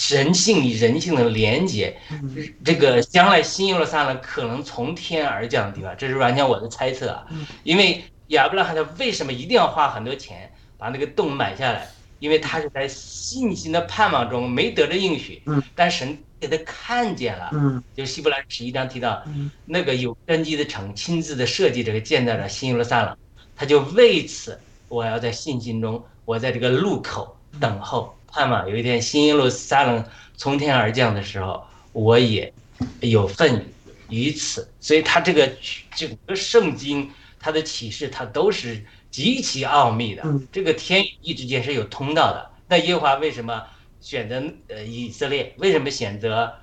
[0.09, 1.97] 人性与人性的连接。
[2.11, 7.45] 嗯这个将来新耶路撒冷可能从天而降的地方，这是完全我的猜测啊嗯。
[7.63, 11.87] 因为亚伯拉罕他为什么一定要花很多钱把那个洞买下来？
[12.19, 17.49] 因为他是在信心的盼望中没得着应许嗯，但神给他看见了。
[17.53, 23.17] 嗯就是希伯来十一章提到嗯那个有根基的城亲自的设计这个建造了新耶路撒冷，
[23.55, 30.03] 他就为此我要在信心中，我在这个路口等候，盼望有一天新耶路撒冷
[30.35, 32.53] 从天而降的时候，我也
[33.01, 33.65] 有份
[34.09, 34.67] 于此。
[34.79, 35.51] 所以他这个
[35.95, 37.09] 整个圣经
[37.39, 38.83] 他的启示，他都是
[39.17, 40.47] 极其奥秘的嗯。
[40.51, 42.47] 这个天与地之间是有通道的。
[42.67, 43.63] 那耶和华为什么
[43.99, 45.53] 选择呃以色列？
[45.57, 46.53] 为什么选择？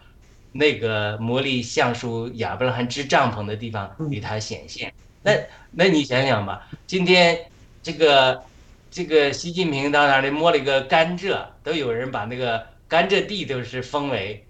[0.56, 4.94] 那个魔力橡树亚伯拉罕支帐篷的地方与他显现。
[5.20, 5.32] 那
[5.72, 7.36] 那你想想吧，今天
[7.82, 8.40] 这个
[8.88, 14.46] 这个习近平到那里摸了一个甘蔗，都有人把那个甘蔗地都是封为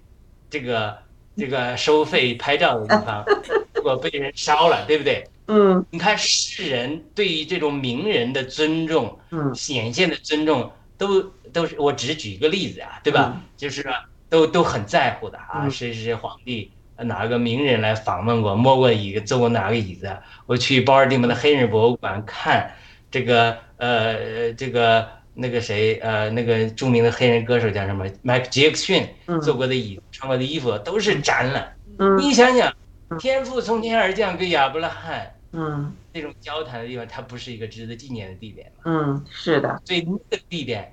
[0.50, 0.98] 这个
[1.38, 3.24] 这个收费拍照的地方，
[3.72, 5.24] 结果被人烧了，对不对？
[5.46, 11.22] 嗯你看世人对于这种名人的尊重，嗯显现的尊重，都
[11.52, 13.32] 都是我只举一个例子啊，对吧？
[13.34, 13.84] 嗯就是
[14.28, 20.16] 都都很在乎的啊，嗯谁谁谁皇帝哪个名人来访问过，摸过椅子，坐过哪个椅子？
[20.46, 22.72] 我去包尔蒂摩的黑人博物馆看
[23.10, 31.76] 这个呃这个那个谁呃那个著名的黑人歌手叫什么迈克杰克逊嗯做过的椅穿过的衣服都是展览。
[31.98, 32.72] 嗯你想想，
[33.18, 38.82] 天赋从天而降跟亚伯拉罕嗯那种交谈的地方，它不是一个值得纪念的地点吗？
[38.84, 40.92] 嗯，是的，所以那个地点，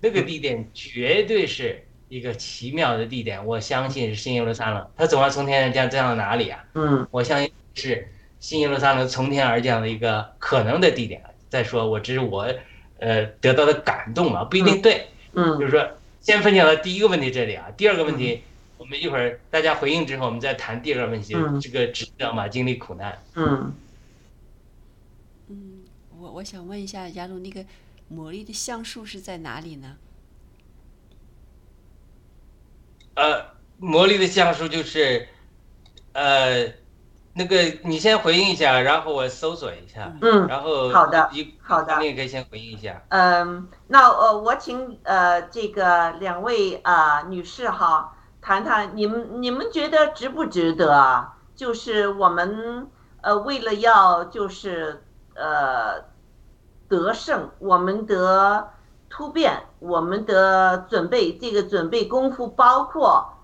[0.00, 3.44] 那个地点绝对是一个奇妙的地点。
[3.46, 6.64] 我相信是新耶路撒冷，它总要从天而降，降到哪里啊？
[6.74, 8.08] 嗯我相信是
[8.40, 11.22] 新耶路撒冷从天而降的一个可能的地点。
[11.48, 12.52] 再说，我只是我
[12.98, 15.06] 呃得到的感动嘛，不一定对。
[15.34, 15.88] 就嗯是说，
[16.20, 18.42] 先分享到第一个问题这里啊，第二个问题，
[18.78, 22.46] 我们一会儿大家回应之后，我们再谈第二个问题，嗯这个值得吗？
[22.46, 23.18] 经历苦难。
[23.34, 23.74] 嗯
[25.48, 25.84] 嗯，
[26.18, 27.64] 我我想问一下雅鲁，那个
[28.08, 29.96] 魔力的橡树是在哪里呢？
[33.14, 33.46] 呃，
[33.78, 35.26] 魔力的橡树就是，
[36.12, 36.70] 呃，
[37.32, 43.02] 那个你先回应一下，然后我搜索一下，嗯然后好的一好的你也可以先回应一下。
[43.08, 48.15] 嗯，那呃，我请呃这个两位啊、女士哈
[48.46, 51.34] 谈谈你们你们觉得值不值得啊？
[51.56, 52.88] 就是我们
[53.20, 55.02] 呃为了要就是
[55.34, 56.04] 呃
[56.86, 58.68] 得胜，我们得
[59.10, 63.34] 突变，我们的准备，这个准备功夫包括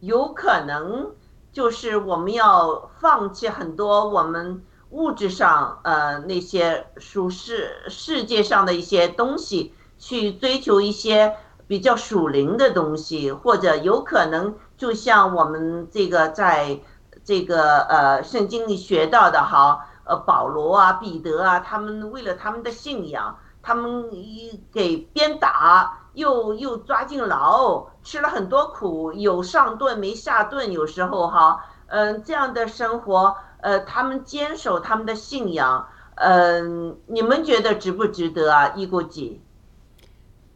[0.00, 1.12] 有可能
[1.52, 11.36] 就是我们要放弃很多我们物质上呃那些属世世界上的一些东西，去追求一些
[11.68, 16.80] 比较属灵的东西，或者有可能就像我们这个在
[17.22, 38.72] 这个呃圣经里学到的哈，呃保罗啊、彼得啊，他们为了他们的信仰，他们一给鞭打，又又抓进牢，吃了很多苦，有上顿没下顿，有时候哈，嗯、这样的生活，呃，他们坚守他们的信仰，嗯、你们觉得值不值得啊？
[38.74, 39.42] 一国几？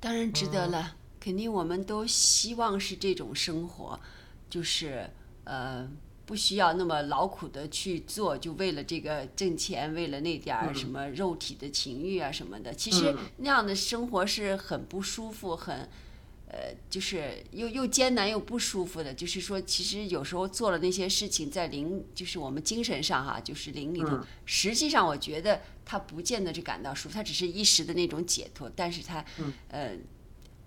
[0.00, 0.82] 当然值得了，
[1.22, 4.00] 肯定我们都希望是这种生活，
[4.50, 5.08] 就是
[5.44, 5.88] 呃
[6.26, 12.74] 不需要那么劳苦的去做，就为了这个挣钱，为了那点儿嗯什么肉体的情欲啊什么的。
[12.74, 15.88] 其实嗯那样的生活是很不舒服，很。
[16.54, 16.58] 呃，
[16.90, 29.96] 就是又又艰难又不舒服的，就是说，其实有时候做了那些事情，在灵，就是我们精神上哈，就是灵里头，嗯实际上我觉得他不见得是感到舒服，他只是一时的那种解脱，但是他，嗯呃，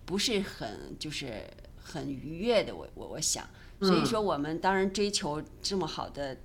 [0.06, 1.43] 不是很就是
[1.78, 3.47] 很愉悦的，我我我想，
[3.80, 6.38] 所以嗯说我们当然追求这么好的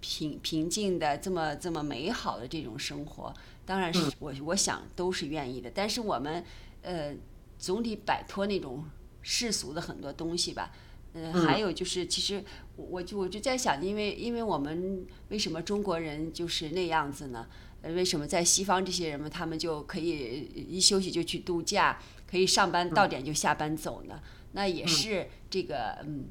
[0.00, 3.34] 平平静的这么这么美好的这种生活，
[3.64, 4.12] 当然是嗯。
[4.18, 6.44] 我我想都是愿意的，但是我们
[6.82, 7.14] 呃
[7.58, 8.84] 总得摆脱那种
[9.22, 10.70] 世俗的很多东西吧。
[11.14, 11.46] 呃，嗯。
[11.46, 12.44] 还有就是，其实
[12.76, 17.46] 我我就我就在想，因为因为我们为什么中国人就是那样子呢？
[17.82, 22.00] 呃，为什么在西方这些人们他们就可以一休息就去度假，
[22.34, 24.20] 可以上班到点就下班走呢？
[24.54, 26.24] 那也是这个嗯，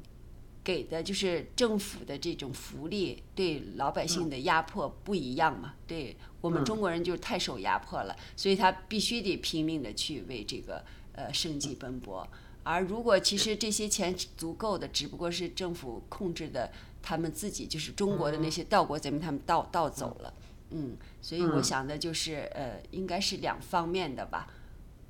[0.62, 5.76] 给的就是政府的这种福利对老百姓的压迫不一样嘛？
[5.86, 10.84] 对我们嗯中国人就太受压迫了，所以他必须得拼命的去为这个
[11.14, 12.28] 呃生计奔波。
[12.64, 20.34] 而如果其实这些钱足够的，只不过是政府控制的，他们自己就是中国的那些盗国贼们，他们盗盗走了，
[20.68, 24.46] 嗯，所以我嗯想的就是呃，应该是两方面的吧。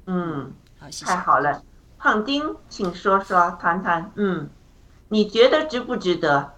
[0.07, 0.53] 嗯，
[0.85, 1.13] 好，谢谢。
[1.13, 1.65] 太好了，
[1.97, 4.51] 胖丁，请说说谈谈，嗯，
[5.09, 6.53] 你觉得值不值得？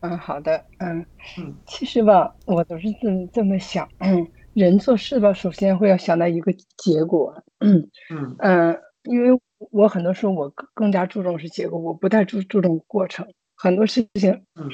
[0.00, 1.04] 嗯，好的，嗯
[1.38, 8.36] 嗯，其实吧，我都是这这么想，嗯，人做事吧，首先会要想到一个结果，嗯嗯。
[8.38, 9.40] 嗯，因为
[9.72, 13.26] 我很多时候我更更加注重是结果，我不太注注重过程，
[13.56, 14.68] 很多事情，嗯。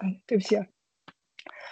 [0.00, 0.64] 哎 对不起啊，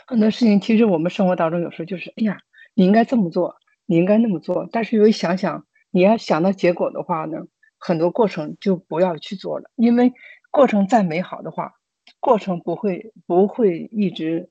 [0.06, 2.36] 很多事情其实我们生活当中有时候就是，哎呀，
[2.76, 3.56] 你应该这么做，
[3.86, 7.38] 你应该那么做，但是有一想想，你要想到结果的话呢，
[7.78, 10.12] 很多过程就不要去做了，因为
[10.50, 11.72] 过程再美好的话。
[12.20, 14.48] 过程不会不会一直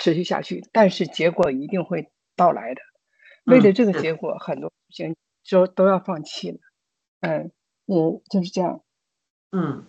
[0.00, 2.80] 持续下去，但是结果一定会到来的。
[3.44, 6.58] 为了这个结果，很多事情就都要放弃了。
[7.20, 7.52] 嗯
[7.86, 8.82] 嗯，就是这样。
[9.52, 9.84] 嗯，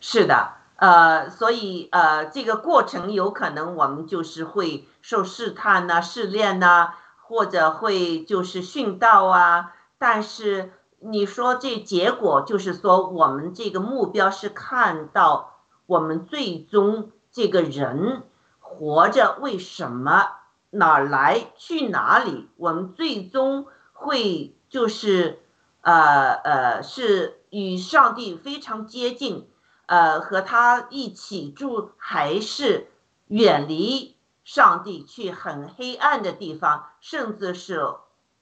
[0.00, 6.94] 是的，呃，所以呃，这个过程有可能我们就是会受试探呐、试炼呐、
[7.26, 9.74] 或者会就是训道啊。
[9.98, 18.22] 但是你说这结果就是说，我们这个目标是看到我们最终这个人
[18.58, 20.28] 活着为什么，
[20.70, 25.40] 哪来去哪里，我们最终会就是
[25.82, 29.46] 呃呃是与上帝非常接近，
[29.86, 32.88] 呃和他一起住，还是
[33.28, 34.13] 远离
[34.44, 37.80] 上帝去很黑暗的地方，甚至是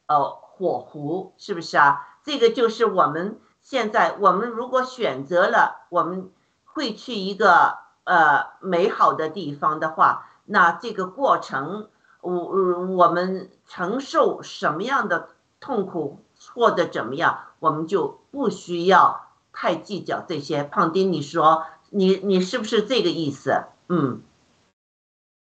[0.06, 2.06] 呃火湖，是不是啊？
[2.24, 6.30] 这个就是我们现在，我们如果选择了，我们
[6.64, 11.88] 会去一个呃美好的地方的话，那这个过程，
[12.20, 15.28] 我我们承受什么样的
[15.60, 16.24] 痛苦
[16.54, 20.64] 或者怎么样，我们就不需要太计较这些。
[20.64, 23.64] 胖丁，你说你你是不是这个意思？
[23.88, 24.22] 嗯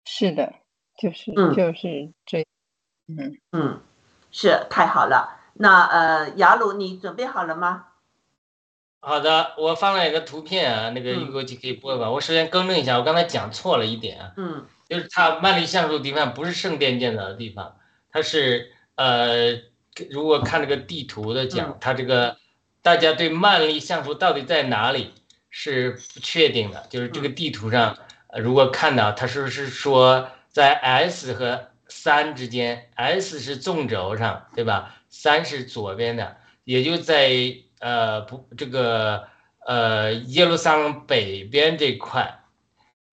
[0.05, 0.53] 是的，
[0.97, 2.45] 就是嗯就是这，
[3.07, 3.81] 嗯，嗯，
[4.31, 5.39] 是太好了。
[5.55, 7.87] 那呃，雅鲁，你准备好了吗？
[8.99, 12.09] 好的，我放了一个图片啊，那个嗯预估计可以播吧。
[12.09, 17.75] 我首先更正一下，我刚才讲错了一点啊，嗯就是它曼丽橡树地方不是圣殿建造的地方，
[18.09, 19.51] 它是呃，
[20.09, 22.37] 如果看这个地图的讲嗯，它这个
[22.81, 25.13] 大家对曼丽橡树到底在哪里
[25.49, 28.02] 是不确定的，就是这个地图上，呃
[28.39, 34.95] 如果看到它是不是说在 S 和三之间，S 是纵轴上，对吧？
[35.09, 37.31] 三是左边的，也就在
[37.79, 39.27] 呃不这个
[39.65, 42.39] 呃耶路撒冷北边这块，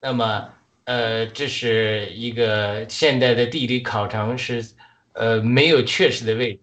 [0.01, 0.49] 那么
[0.85, 4.65] 呃这是一个现代的地理考察是
[5.13, 6.61] 呃没有确实的位置，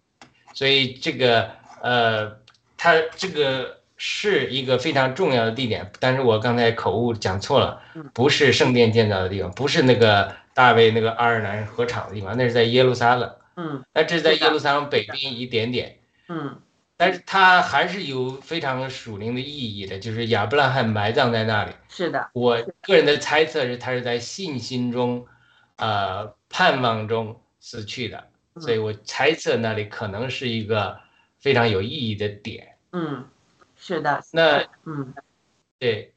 [0.53, 1.51] 所以这个
[1.83, 2.35] 呃
[2.75, 13.83] 它这个是一个非常重要的地点，但是我刚才口误讲错了嗯，不是圣殿建造的地方，不是那个大卫那个爱尔兰合场的地方，那是在耶路撒冷，嗯。
[13.93, 15.97] 那这是在耶路撒冷北边一点点。
[16.29, 16.59] 嗯。
[16.99, 21.71] 但是它还是有非常属灵的意义的，就是亚伯拉罕埋葬在那里。
[21.89, 25.25] 是的，我个人的猜测是，他是在信心中，
[25.75, 28.23] 呃，盼望中死去的，
[28.55, 28.61] 嗯。
[28.61, 30.99] 所以我猜测那里可能是一个
[31.39, 32.67] 非常有意义的点。
[32.93, 33.23] 嗯，
[33.87, 35.13] 是的，那嗯，
[35.79, 36.13] 对，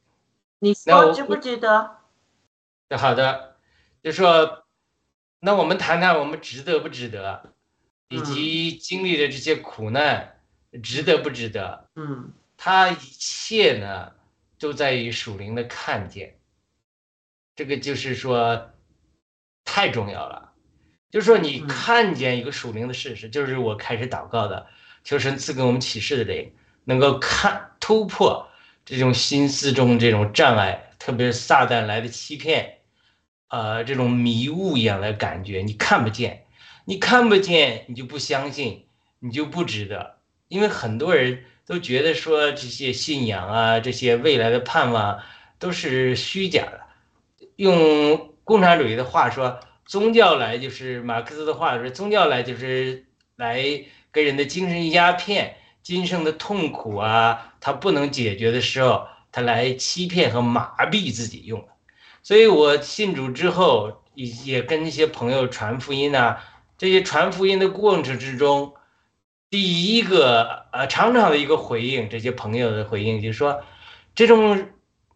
[0.58, 1.98] 你那我说值不值得？
[2.98, 3.56] 好的，
[4.02, 4.64] 就说，
[5.38, 7.54] 那我们谈谈我们值得不值得，
[8.08, 10.40] 以嗯及经历的这些苦难，
[10.82, 11.88] 值得不值得？
[11.94, 14.12] 嗯它一切呢，
[14.58, 16.36] 都在于属灵的看见。
[17.54, 18.72] 这个就是说，
[19.64, 20.52] 太重要了。
[21.08, 24.66] 就是说，你嗯看见一个属灵的事实，就是我开始祷告的，
[25.04, 26.52] 求神赐给我们启示的灵，
[26.84, 28.48] 能够看突破
[28.84, 32.78] 这种心思中这种障碍，特别是撒旦来的欺骗，
[33.48, 36.44] 呃，这种迷雾一样的感觉，你看不见，
[36.84, 38.86] 你看不见，你就不相信，
[39.18, 40.16] 你就不值得。
[40.48, 45.20] 因为很多人都觉得说这些信仰啊，这些未来的盼望
[45.58, 46.80] 都是虚假的。
[47.56, 53.04] 用共产主义的话说，宗教来就是马克思的话说，宗教来就是
[53.36, 53.62] 来
[54.12, 61.66] 给人的精神鸦片、今生的痛苦啊，他不能解决的时候，他来欺骗和麻痹自己用。
[62.22, 66.42] 所以我信主之后，也也跟一些朋友传福音啊，
[66.76, 68.74] 这些传福音的过程之中，
[69.48, 73.62] 第一个呃常常的一个回应，这些朋友的回应就是说，
[74.14, 74.68] 这种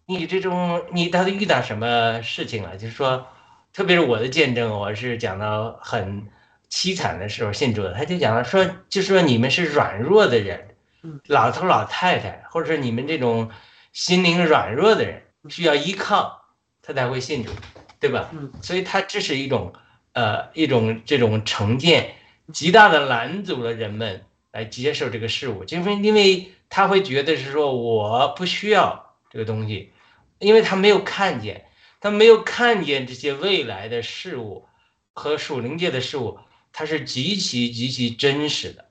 [0.07, 2.77] 你这种你到底遇到什么事情了？
[2.77, 3.27] 就是说，
[3.73, 6.27] 特别是我的见证，我是讲到很
[6.75, 13.49] 凄惨的时候信主的，他就讲了说，就说你们是软弱的人嗯，老头老太太，或者是你们这种
[13.93, 16.43] 心灵软弱的人，需要依靠，
[16.83, 17.53] 他才会信主，
[18.01, 18.29] 对吧？
[18.33, 18.51] 嗯。
[18.61, 19.72] 所以他这是一种
[20.14, 22.16] 呃一种这种成见，
[22.53, 29.93] 极大的拦阻了人们来接受这个事物，就是因为他会觉得是说我不需要这个东西，
[30.41, 31.66] 因为他没有看见，
[32.01, 34.66] 他没有看见这些未来的事物
[35.12, 36.41] 和属灵界的事物，
[36.75, 38.85] 它是极其极其真实的，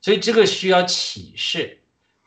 [0.00, 1.82] 所以这个需要启示，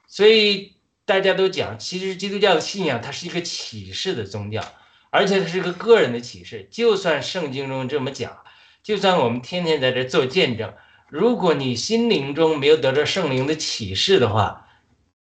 [0.05, 0.73] 所以
[1.05, 4.63] 大家都讲，其实基督教的信仰它是一个启示的宗教。
[5.09, 6.67] 而且它是一个个人的启示。
[6.69, 8.39] 就算圣经中这么讲，
[8.83, 10.73] 就算我们天天在这做见证，
[11.09, 14.67] 如果你心灵中没有得到圣灵的启示的话，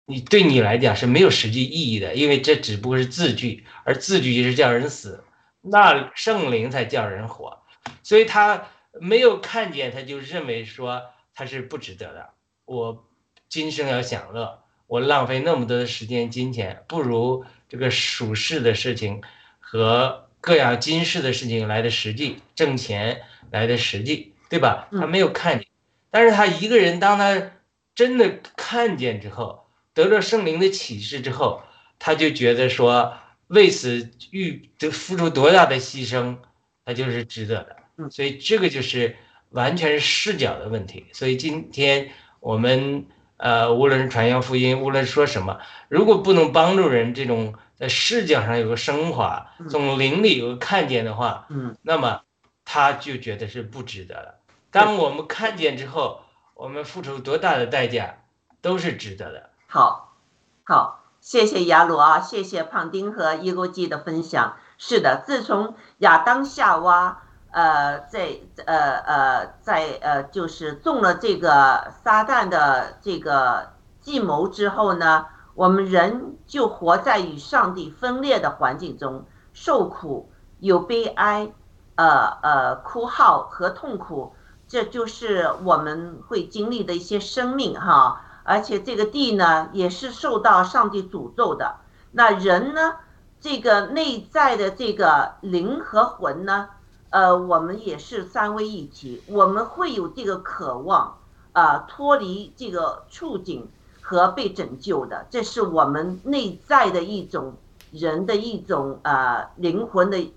[0.06, 5.24] 你对你来讲是没有实际意义的，因为这只不过是字句，而字句是叫人死，
[5.60, 7.60] 那圣灵才叫人活。
[8.04, 8.68] 所以他
[9.00, 11.02] 没有看见，他就认为说
[11.34, 12.30] 他是不值得的。
[12.64, 13.08] 我
[13.48, 19.22] 今生要享乐，我浪费那么多的时间金钱，不如这个属世的事情。
[19.64, 24.86] 和各样今世的事情来的实际，挣钱来的实际，对吧？
[24.92, 25.66] 他没有看见，
[26.10, 27.52] 但是他一个人，当他
[27.94, 29.64] 真的看见之后，
[29.94, 31.62] 得了圣灵的启示之后，
[31.98, 33.16] 他就觉得说，
[33.46, 36.36] 为此欲得付出多大的牺牲，
[36.84, 37.76] 他就是值得的。
[38.10, 39.16] 所以这个就是
[39.50, 41.06] 完全是视角的问题。
[41.12, 47.54] 所以今天我们呃，无论是传扬福音，无论说什么，如果不能帮助人这种。
[47.74, 52.20] 在视角上有个升华，从灵里有个看见的话，嗯，那么
[52.64, 54.38] 他就觉得是不值得了。
[54.70, 56.20] 当我们看见之后，
[56.54, 58.18] 我们付出多大的代价
[58.60, 59.50] 都是值得的。
[59.66, 60.14] 好，
[60.62, 64.56] 好，谢谢雅鲁啊，谢谢胖丁和伊钩记的分享。
[64.78, 81.52] 是的，自从亚当夏娃呃在呃呃在呃就是中了这个撒旦的这个计谋之后呢，我们人就活在与上帝分裂的环境中，受苦、有悲哀、
[81.94, 84.34] 呃呃哭号和痛苦，
[84.66, 88.22] 这就是我们会经历的一些生命哈。
[88.44, 91.76] 而且这个地呢，也是受到上帝诅咒的。
[92.10, 92.96] 那人呢，
[93.40, 96.68] 这个内在的这个灵和魂呢，
[97.12, 101.18] 呃，我们也是三位一体，我们会有这个渴望，
[101.52, 103.68] 啊，脱离这个处境
[104.00, 107.54] 和被拯救的，这是我们内在的一种
[107.90, 110.32] 人的一种呃灵魂的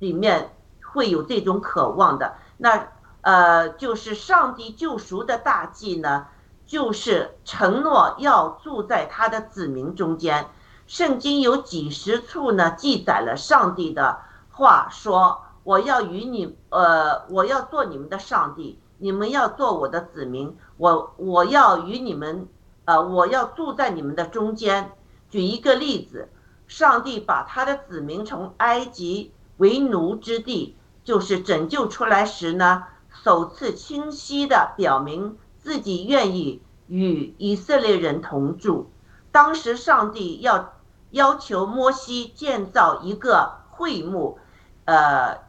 [0.00, 0.50] 里面
[0.92, 2.34] 会有这种渴望的。
[2.58, 2.88] 那
[3.22, 6.26] 呃，就是上帝救赎的大计呢。
[6.68, 10.50] 就是承诺要住在他的子民中间。
[10.86, 14.18] 圣经有几十处呢，记载了上帝的
[14.50, 20.56] 话，说我要与你，呃，我要做你们的上帝，你们要做我的子民。
[20.78, 22.48] 我我要与你们，
[22.86, 24.92] 呃，我要住在你们的中间。
[25.28, 26.30] 举一个例子，
[26.68, 32.84] 上帝把他的子民从埃及为奴之地，就是拯救出来时呢，
[33.22, 35.36] 首次清晰的表明。
[35.58, 38.90] 自己愿意与以色列人同住。
[39.30, 40.72] 当时上帝要
[41.10, 44.38] 要求摩西建造一个会幕，
[44.86, 45.46] 呃，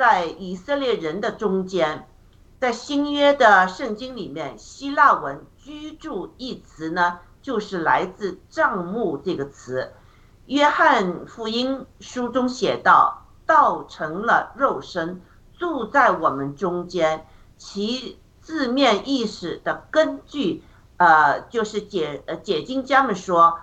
[0.00, 2.08] 在以色列人的中间。
[2.58, 9.92] 在新约的圣经里面，希腊文“居住”一词呢，就是来自“帐幕”这个词。
[10.46, 15.20] 约翰福音书中写道：“道成了肉身，
[15.58, 17.26] 住在我们中间。”
[17.58, 20.62] 其字面意思的根据，
[20.96, 23.58] 呃，就是解呃解经家们说，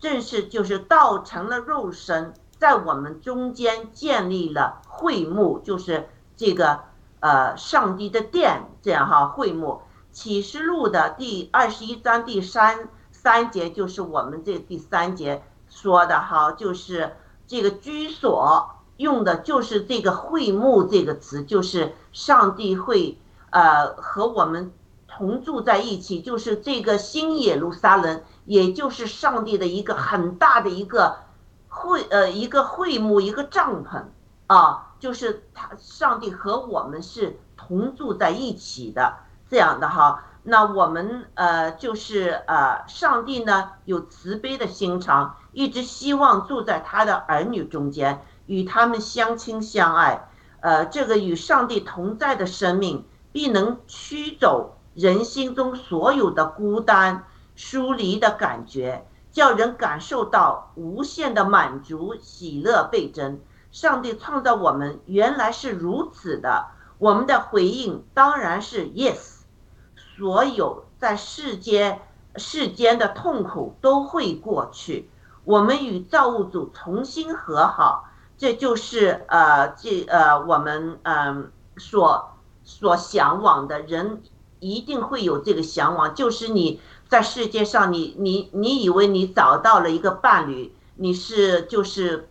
[0.00, 2.32] 正是就是道成了肉身，
[2.62, 6.78] 在我们中间建立了会幕，就是这个
[7.18, 9.80] 呃上帝的殿，这样哈会幕。
[10.12, 17.16] 启示录的第二十一章第三三节就是我们这第三节说的哈，就是
[17.48, 23.18] 这个居所用的就是这个会幕这个词，就是上帝会。
[23.50, 24.72] 呃，和我们
[25.06, 31.16] 同住在一起，就是这个新耶路撒冷，也就是上帝的一个很大的一个
[31.74, 34.02] 会，呃，一个会幕，一个帐篷
[34.46, 39.14] 啊，就是他上帝和我们是同住在一起的
[39.48, 40.22] 这样的哈。
[40.42, 50.28] 那我们呃，就是呃，上帝呢有慈悲的心肠，一直希望住在他的儿女中间，与他们相亲相爱。
[50.60, 53.04] 呃，这个与上帝同在的生命。
[53.34, 57.24] 必能驱走人心中所有的孤单、
[57.56, 63.40] 疏离的感觉，叫人感受到无限的满足、喜乐倍增。
[63.72, 66.66] 上帝创造我们原来是如此的，
[66.98, 69.40] 我们的回应当然是 yes。
[70.16, 72.02] 所有在世间
[72.36, 75.10] 世间的痛苦都会过去，
[75.44, 78.04] 我们与造物主重新和好，
[78.38, 82.28] 这就是呃这呃我们嗯所。
[82.64, 84.22] 所向往的人
[84.60, 86.80] 一定会有这个向往，就是你
[87.12, 92.30] 在世界上，你你你以为你找到了一个伴侣，你是就是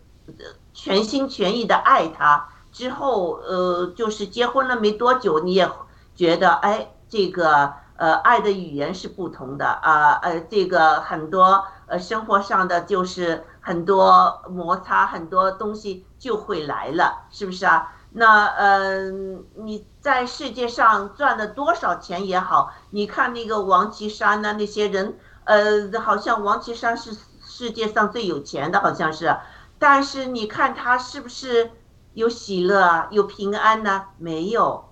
[0.74, 5.70] 全心全意的爱他，之后呃就是结婚了没多久，你也
[6.16, 17.94] 觉得哎这个呃爱的语言是不同的啊呃这个很多呃生活上的就是很多摩擦，很多东西就会来了，是不是啊？
[18.14, 24.54] 那嗯，你在世界上赚了多少钱也好，你看那个王岐山呢？
[24.54, 29.34] 那些人，呃，好像王岐山是世界上最有钱的，好像是。
[29.78, 31.70] 但是你看他是不是
[32.14, 34.06] 有喜乐啊、有平安呢？
[34.18, 34.84] 没有。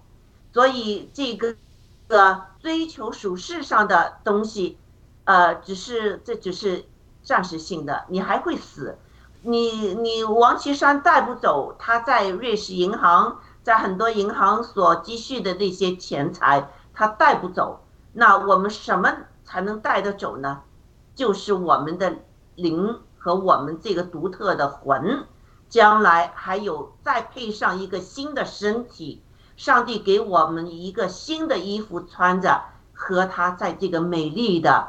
[0.53, 1.57] 所以这个
[2.07, 4.79] 个追求属世上的东西，
[5.25, 6.85] 呃，只是这只是
[7.23, 8.97] 暂时性的，你还会死。
[9.43, 17.81] 你你王岐山带不走他在瑞士银行，在很多银行所积蓄的那些钱财，他带不走。
[18.13, 20.63] 那我们什么才能带得走呢？
[21.15, 22.17] 就是我们的
[22.55, 25.25] 灵和我们这个独特的魂，
[25.69, 29.23] 将来还有再配上一个新的身体，
[29.57, 34.89] 上帝给我们一个新的衣服穿着，和他在这个美丽的，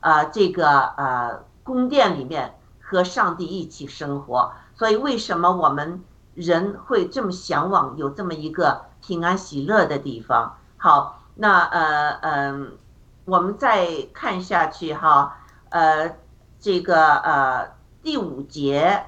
[0.00, 2.54] 呃，这个呃宫殿里面。
[2.84, 6.04] 和上帝一起生活，所以为什么我们
[6.34, 10.58] 人会这么向往有这么一个平安喜乐的地方。
[10.76, 12.78] 好，那呃嗯、
[13.24, 15.38] 我们再看下去哈，
[15.70, 16.16] 呃，
[16.58, 19.06] 这个呃第五节，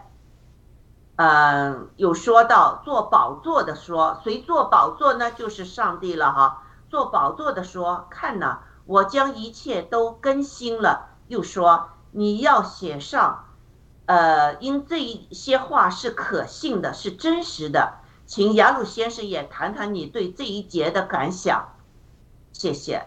[1.16, 5.31] 嗯、有说到做宝座的说，谁做宝座呢？
[5.33, 6.62] 就是上帝了哈。
[6.91, 11.09] 做宝座的说，看呐，我将一切都更新了。
[11.27, 13.43] 又说，你要写上，
[14.07, 18.01] 呃，因这一些话是可信的，是真实的。
[18.27, 21.75] 请雅鲁先生也谈谈你对这一节的感想，
[22.53, 23.07] 谢谢。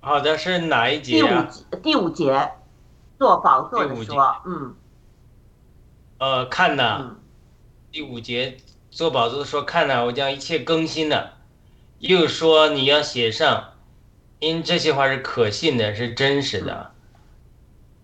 [0.00, 1.44] 好的，是哪一第五节啊？
[1.44, 2.52] 节第五节，
[3.18, 4.74] 做宝座的说，嗯
[6.18, 7.16] 呃，看呐，嗯
[7.92, 8.56] 第五节
[8.90, 11.38] 做宝座的说：“看呐，我将一切更新了。”
[11.98, 13.74] 又说你要写上，
[14.40, 16.91] 因这些话是可信的，是真实的。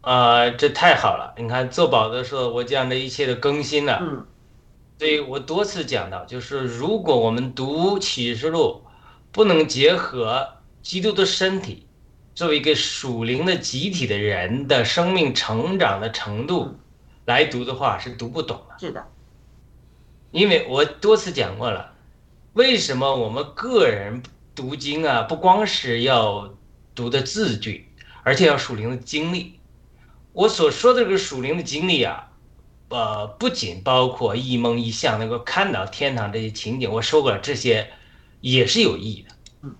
[0.00, 1.34] 啊、这太好了！
[1.36, 3.98] 你看做宝座说，我将这一切的更新了。
[4.00, 4.26] 嗯
[4.98, 8.82] 所以我多次讲到，就是如果我们读启示录，
[9.30, 11.86] 不能结合基督的身体
[12.34, 16.74] 作为一个属灵的集体的人的生命成长的程度
[17.26, 18.74] 来读的话，是读不懂的。
[18.80, 19.06] 是的，
[20.32, 21.92] 因为我多次讲过了，
[22.54, 24.20] 为什么我们个人
[24.56, 26.52] 读经啊，不光是要
[26.96, 27.88] 读的字句，
[28.24, 29.57] 而且要属灵的经历。
[30.38, 32.30] 我所说的这个属灵的经历啊，
[32.90, 37.90] 呃，不仅包括一梦一象能够看到天堂这些情景，我说过了，这些
[38.40, 39.34] 也是有意义的。
[39.62, 39.74] 嗯，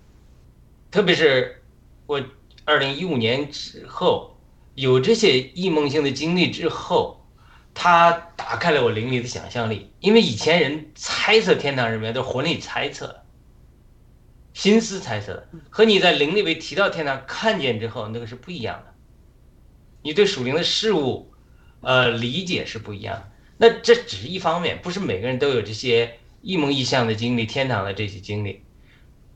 [0.91, 1.63] 特别是
[2.07, 2.21] 我
[2.65, 4.37] 二零一五年之后
[4.75, 7.25] 有这些异梦性的经历之后，
[7.73, 9.93] 它打开了我灵里的想象力。
[10.01, 13.23] 因为以前人猜测天堂什么样都是魂里猜测，
[14.53, 18.93] 心思猜测的，和你在灵里被提到天堂看见之后，那个是不一样的。
[20.01, 21.31] 你对属灵的事物，
[21.81, 23.31] 呃，理解是不一样的。
[23.57, 28.61] 那这只是一方面，不是每个人都有这些一梦一象的经历，天堂的这些经历。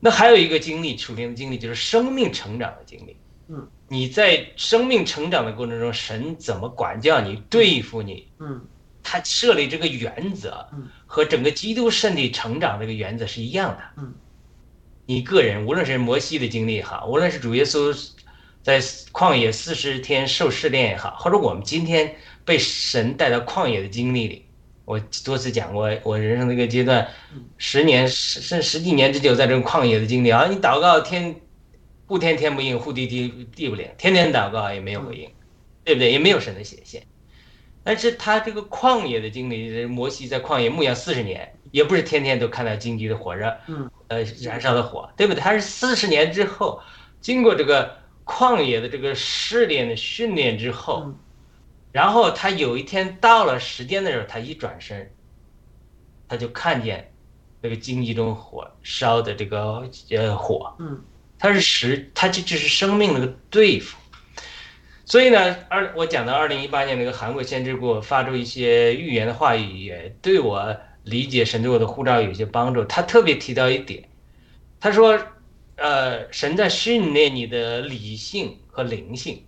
[0.00, 3.16] 那还有一个经历，属灵的经历，就是生命成长的经历。
[3.48, 8.28] 嗯，你在生命成长的过程中，神怎么管教你、对付你？
[8.38, 8.60] 嗯
[9.06, 13.82] 他设立这个原则嗯和整个基督身体成长这个原则是一样的。
[13.98, 14.14] 嗯，
[15.04, 17.94] 你个人无论是摩西的经历也好，无论是主耶稣
[18.64, 18.80] 在
[19.12, 24.46] 旷野四十天受试炼也好，或者我们今天被神带到旷野的经历里，
[24.86, 27.06] 我多次讲过，我人生的一个阶段，
[27.58, 31.36] 十年十甚至十几年之久，在这个旷野的经历啊，你祷告天
[32.06, 35.30] 不天天不应，呼地地地不灵，天天祷告也没有回应，
[35.84, 36.10] 对不对？
[36.10, 37.02] 也没有神的显现。
[37.82, 45.40] 但是他这个旷野的经历，摩西在旷野牧羊四十年，也不是天天都看到荆棘的火热，嗯，呃，燃烧的火，对不对？
[45.42, 46.80] 他是四十年之后，
[47.20, 47.94] 经过这个
[48.24, 51.18] 旷野的这个试炼的训练之后，嗯
[51.92, 55.12] 然后他有一天到了时间的时候，他一转身，
[56.28, 57.12] 他就看见
[57.60, 61.00] 那个荆棘中火烧的这个呃火，嗯
[61.38, 63.96] 它是实，它就就是生命那个对付。
[65.04, 72.82] 所以呢，二我讲到二零一八年那个韩国先知给我发出一些预言的话语，也对我理解神对我的呼召有一些帮助。
[72.84, 74.08] 他特别提到一点，
[74.80, 75.20] 他说，
[75.76, 79.44] 呃，神在训练你的理性和灵性。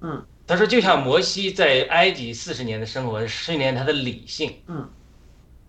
[0.00, 4.88] 嗯他说，就像摩西在埃及四十年的生活训练他的理性，嗯，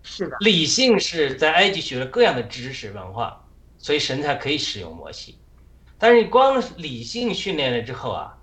[0.01, 3.45] 是的，理性是在埃及学了各样的知识文化，
[3.77, 5.37] 所以神才可以使用摩西。
[5.99, 8.35] 但是你光理性训练了之后啊，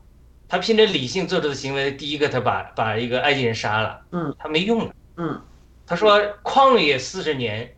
[0.47, 4.95] 他凭着理性做出的行为，第一个他把把一个埃及人杀了，嗯他没用了。
[5.17, 5.43] 嗯
[5.85, 7.75] 他说旷野四十年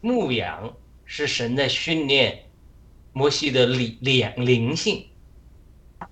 [0.00, 0.72] 牧羊
[1.12, 2.44] 是神在训练
[3.12, 5.04] 摩西的灵灵灵性，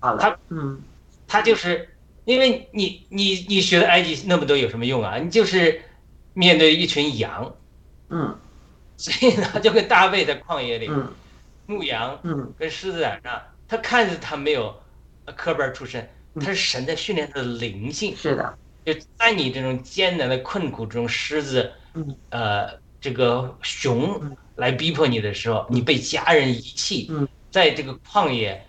[0.01, 0.81] 他，嗯。
[1.25, 1.87] 他就是
[2.25, 5.17] 因为你你你学的埃及那么多有什么用啊？
[5.17, 5.81] 你就是
[6.33, 7.55] 面对一群羊，
[8.09, 8.37] 嗯。
[8.97, 11.09] 所以呢， 就跟大卫在旷野里嗯
[11.65, 12.53] 牧羊，嗯。
[12.59, 14.75] 跟狮子在那，他看着他没有
[15.23, 16.43] 呃科班出身，嗯。
[16.43, 22.17] 他是神在训练他的灵性，是的，就在你这种艰难的困苦中，狮子嗯。
[22.31, 28.63] 呃这个熊嗯来逼迫你的时候，你被家人遗弃嗯，在这个旷野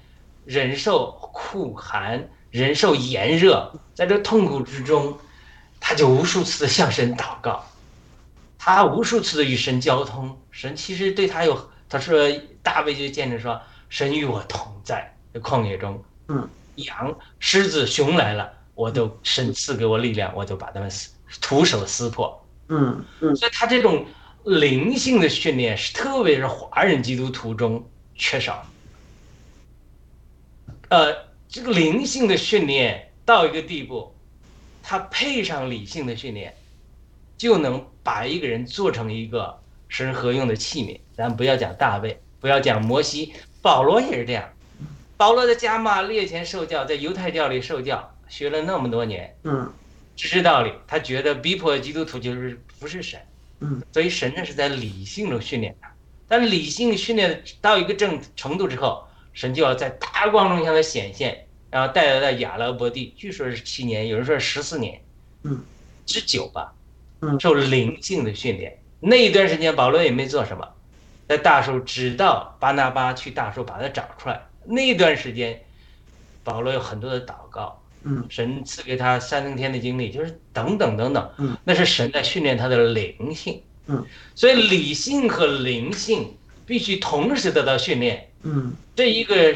[0.45, 5.19] 忍受酷寒，忍受炎热，在这痛苦之中，
[5.79, 7.65] 他就无数次的向神祷告，
[8.59, 12.17] 他无数次的与神交通，神其实对他有，他说
[12.63, 21.11] 大卫就见证说，神与我同在，在旷野中，嗯，羊、狮子、熊来了，我都神赐给我力量，我就把他们撕
[21.41, 22.37] 徒手撕破。
[22.69, 24.07] 嗯嗯所以他这种
[24.45, 28.67] 灵性的训练是特别是华人基督徒中缺少。
[30.89, 31.15] 呃，
[31.49, 34.15] 这个灵性的训练到一个地步，
[34.83, 36.55] 它配上理性的训练，
[37.37, 40.99] 就能把一个人做成一个神合用的器皿。
[41.15, 44.49] 咱不要讲大卫，不要讲摩西，保罗也是这样。
[45.17, 49.71] 保罗在加马列前受教，在犹太教里受教，学了那么多年，嗯
[50.17, 53.21] 知识道理，他觉得逼迫基督徒就是不是神，
[53.61, 55.91] 嗯，所以神呢是在理性中训练他，
[56.27, 65.01] 但理性训练到一个正程度之后，神就要在大光中向他显现，然后带他到亚拉伯地，据说是七年，有人说是十四年，
[65.43, 65.63] 嗯，
[66.07, 66.73] 之久吧，
[67.21, 67.39] 嗯。
[67.39, 68.77] 受灵性的训练。
[68.99, 70.69] 那一段时间，保罗也没做什么，
[71.27, 75.63] 在大树直到巴拿巴去大树把他找出来，那一段时间，
[76.45, 78.25] 保罗有很多的祷告，嗯。
[78.29, 86.37] 神赐给他三更天的经历，就是等等等等，嗯，那是神在训练他的灵性，嗯，所以理性和灵性
[86.67, 88.29] 必须同时得到训练。
[88.43, 88.73] 嗯。
[88.95, 89.55] 这一个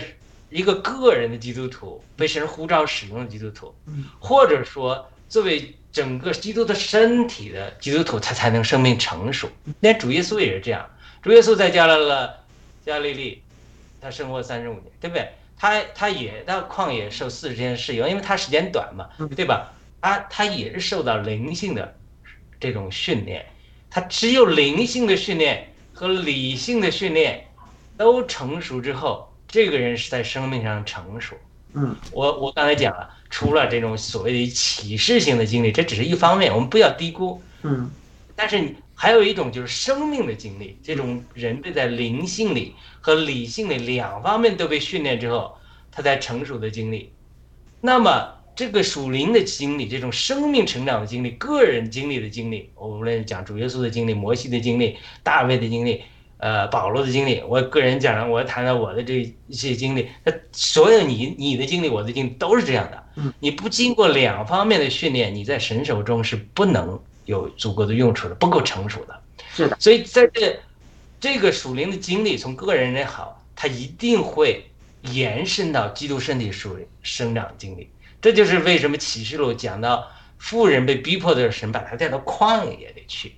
[0.51, 9.49] 一个个人的基督徒被神呼召使用的基督徒，嗯，或者说作为整个基督的身体的基督徒，他才能生命成熟。
[9.81, 10.89] 连主耶稣也是这样，
[11.23, 12.45] 主耶稣在加勒了
[12.85, 13.43] 加利利，
[14.01, 15.29] 他生活三十五年，对不对？
[15.65, 19.73] 他他也到旷野受四十天的试用，因为他时间短嘛，对吧？
[20.03, 21.97] 他他也是受到灵性的
[22.61, 23.47] 这种训练，
[23.89, 27.47] 他只有灵性的训练和理性的训练
[27.97, 31.35] 都成熟之后，这个人是在生命上成熟。
[31.73, 37.43] 嗯我我刚才讲了，除了这种所谓的启示性的经历，这只是一方面，我们不要低估。
[37.63, 37.91] 嗯
[38.37, 45.55] 但是你还有一种就是生命的经历，这种人被在灵性里和理性里两方面都被训练之后，
[45.93, 47.13] 他才成熟的经历。
[47.83, 48.27] 那么
[48.57, 56.01] 这个属灵的经历，这种生命成长的经历，个人经历的经历，我无论讲主耶稣的经历、摩西的经历、大卫的经历，
[56.39, 63.05] 呃，保罗的经历，我个人讲了，我谈谈我的这一些经历，那所有你你的经历，我的经历都是这样的。
[63.17, 69.21] 嗯，你不经过两方面的训练，你在神手中是不能有足够的用处的，不够成熟的。
[69.55, 70.61] 是的，所以在这
[71.21, 74.65] 这个属灵的经历，从个人也好，它一定会
[75.03, 77.89] 延伸到基督身体属灵生长经历。
[78.21, 83.35] 这就是为什么启示录讲到富人被逼迫的神把他带到旷野里去。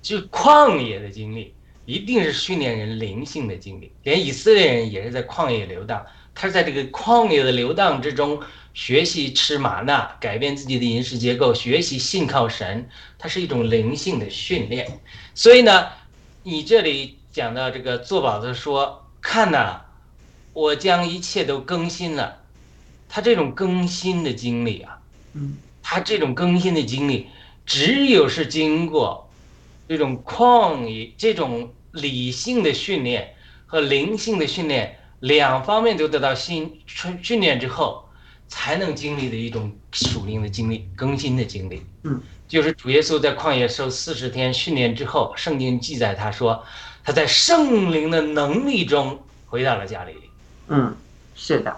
[0.00, 1.54] 就旷野的经历，
[1.84, 3.92] 一定是训练人灵性的经历。
[4.02, 6.04] 连以色列人也是在旷野流荡，
[6.34, 8.40] 他是在这个旷野的流荡之中
[8.74, 15.00] 学习吃玛纳，改变自己的饮食结构，学习信靠神，它是一种灵性的训练。
[15.34, 15.88] 所以呢，
[16.42, 19.82] 你这里讲到这个做宝子说，看呐、
[20.52, 22.38] 我将一切都更新了。
[23.08, 24.98] 他这种更新的经历啊，
[25.34, 27.26] 嗯他这种更新的经历，
[27.66, 29.28] 只有是经过
[29.92, 33.34] 这种旷野、这种理性的训练
[33.66, 38.08] 和灵性的训练两方面都得到训训训练之后，
[38.48, 41.84] 才能经历的一种属灵的经历、更新的经历。
[42.04, 42.18] 嗯，
[42.48, 46.64] 就是主耶稣在旷野受四十天训练之后，圣经记载他说
[47.04, 50.30] 他在圣灵的能力中回到了加利利。
[50.68, 50.96] 嗯，
[51.34, 51.76] 是的，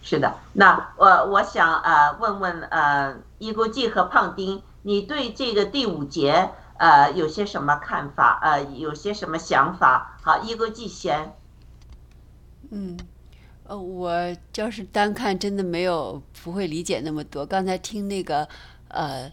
[0.00, 0.32] 是的。
[0.52, 6.50] 那我我想呃问问呃伊国际和胖丁，你对这个第五节
[6.82, 8.40] 呃有些什么看法？
[8.42, 10.18] 呃，有些什么想法？
[10.20, 11.32] 好，一哥继先。
[12.70, 12.98] 嗯，
[13.62, 17.46] 呃，我就是单看，真的没有不会理解那么多。
[17.46, 18.48] 刚才听那个
[18.88, 19.30] 呃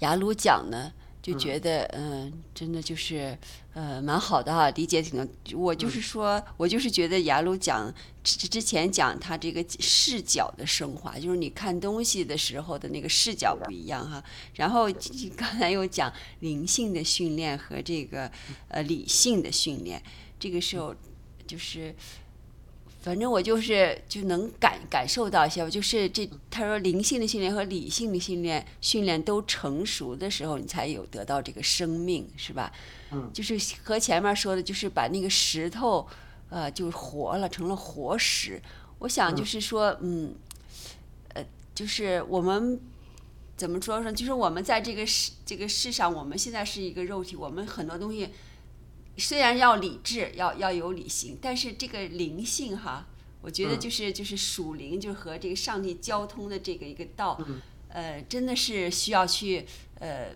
[0.00, 3.38] 雅鲁讲呢，就觉得嗯、真的就是
[3.74, 5.58] 呃蛮好的哈，理解挺多。
[5.58, 7.92] 我就是说，我就是觉得雅鲁讲
[8.22, 14.22] 之之前讲他这个视角的升华，就是你看东西的时候的那个视角不一样哈。
[14.54, 14.90] 然后
[15.36, 18.30] 刚才又讲灵性的训练和这个
[18.68, 20.02] 呃理性的训练，
[20.38, 20.94] 这个时候
[21.46, 21.94] 就是。
[23.02, 32.70] 反正我就是就能感感受到一些，就是这他说灵性的训练和理性的训练训练都成熟的时候，你才有得到这个生命，是吧？
[33.10, 36.06] 嗯，就是和前面说的，就是把那个石头，
[36.50, 38.60] 呃，就活了，成了活石。
[38.98, 40.34] 我想就是说，嗯，
[41.32, 41.42] 呃，
[41.74, 42.78] 就是我们
[43.56, 44.12] 怎么说呢？
[44.12, 48.28] 就是我们在这个世这个世上，我们现在是一个肉体，我们很多东西。
[49.16, 53.06] 虽然要理智，要要有理性，但是这个灵性哈，
[53.42, 57.38] 我觉得就是就是属灵，就是和这个上帝交通的这个一个道，
[57.88, 59.66] 呃，真的是需要去
[59.98, 60.34] 呃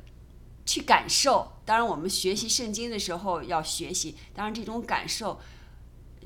[0.66, 1.52] 去感受。
[1.64, 5.40] 当然，我们学习圣经的时候要学习，当然这种感受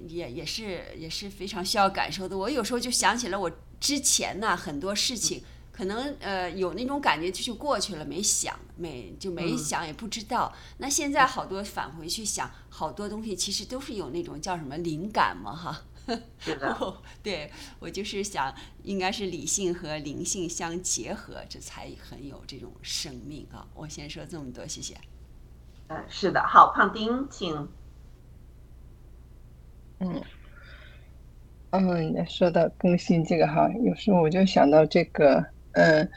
[0.08, 2.36] 也也是也是非常需要感受的。
[2.36, 5.42] 我有时候就想起了我之前呢很多事情。
[5.78, 10.52] 可能呃有那种感觉就就过去了，没想没就没想也不知道。
[10.78, 15.80] 那现在好多返回去想，好多东西其实都是有那种叫什么灵感嘛哈，
[16.40, 17.48] 是的， 哦，对
[17.78, 18.52] 我就是想，
[18.82, 23.64] 应该是理性和灵性相结合，这才很有这种生命啊！
[23.72, 24.96] 我先说这么多，谢谢。
[25.86, 27.68] 嗯，是的，好，胖丁，请。
[30.00, 30.20] 嗯，
[31.70, 35.46] 嗯，说到更新这个哈，有时候我就想到这个，
[35.78, 36.08] 嗯，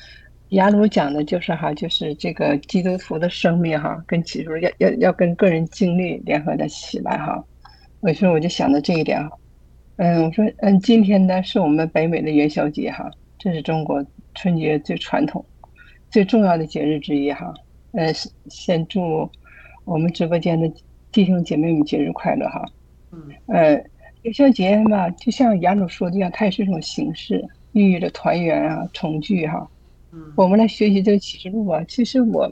[0.50, 7.44] 雅鲁讲的就是哈，就是这个基督徒的生命哈，跟其实要要要跟个人经历联合的起来哈。
[8.00, 9.38] 我说我就想到这一点哈，
[9.98, 13.08] 嗯，我说，嗯，今天呢是我们北美的元宵节哈，
[13.38, 14.04] 这是中国
[14.34, 15.46] 春节最传统、
[16.10, 17.54] 最重要的节日之一哈。
[17.92, 18.12] 呃，
[18.50, 19.30] 先祝
[19.86, 20.68] 我们直播间的
[21.12, 22.66] 弟兄姐妹们节日快乐哈。
[23.12, 23.74] 嗯呃，
[24.24, 29.70] 元宵节嘛，就像雅鲁说的一样，它也是一种形式，寓意着团圆啊、重聚哈。
[30.14, 32.50] 嗯我们来学习这个启示录啊，其实我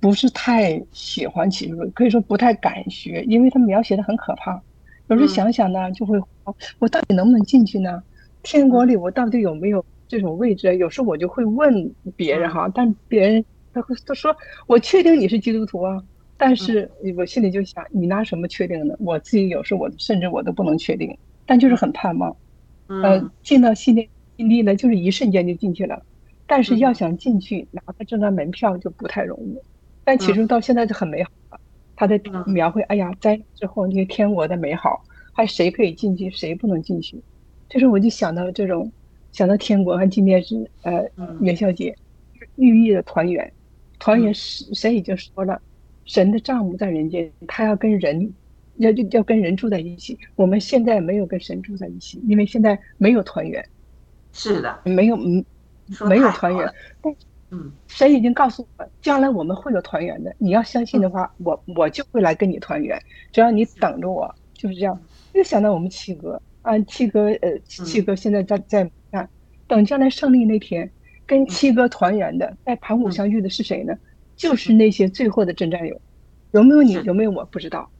[0.00, 4.62] 不是太喜欢启示录，可以说不太敢学，因为它描写的很可怕。
[5.08, 8.02] 有时候嗯想想呢，就会哦我到底能不能进去呢？
[8.42, 10.76] 天国里我到底有没有这种位置？
[10.76, 14.34] 有时候我就会问别人哈，但别人他会他说
[14.66, 16.00] 我确定你是基督徒啊，
[16.36, 18.94] 但是我心里就想，你拿什么确定呢？
[19.00, 22.30] 我自己有时候我甚至我都不能确定，但就是很盼望。
[22.86, 24.08] 呃嗯，进到新天
[24.40, 26.02] 新地呢，就是一瞬间就进去了。
[26.46, 29.54] 但是要想进去，拿到这张门票就不太容易。
[30.02, 31.60] 但其实到现在就很美好了，
[31.94, 37.20] 他在嗯描绘，哎呀，灾之后那个天国的美好，还谁可以进去，谁不能进去？
[37.68, 38.90] 就是我就想到这种，
[39.30, 41.94] 想到天国和今天是呃嗯元宵节，
[42.56, 43.52] 寓意的团圆。
[43.98, 45.60] 团圆是神已经说了，
[46.06, 48.32] 神的账目在人间，他要跟人。
[48.76, 53.62] 要要要跟人住在一起，我们现在没有跟神住在一起，因为现在没有团圆，
[54.32, 55.44] 是的，没有嗯
[56.08, 56.72] 没有团圆。
[57.00, 57.14] 但
[57.50, 60.34] 嗯神已经告诉我，将来我们会有团圆的。
[60.38, 63.00] 你要相信的话，我我就会来跟你团圆，
[63.32, 65.00] 只要你等着我，就是这样。
[65.32, 69.28] 又想到我们七哥啊，七哥呃，七哥现在在在看，
[69.66, 70.90] 等将来胜利那天，
[71.26, 73.96] 跟七哥团圆的，在盘古相遇的是谁呢？
[74.36, 76.00] 就是那些最后的真战友，
[76.52, 76.94] 有没有你？
[77.04, 77.44] 有没有我？
[77.46, 77.90] 不知道，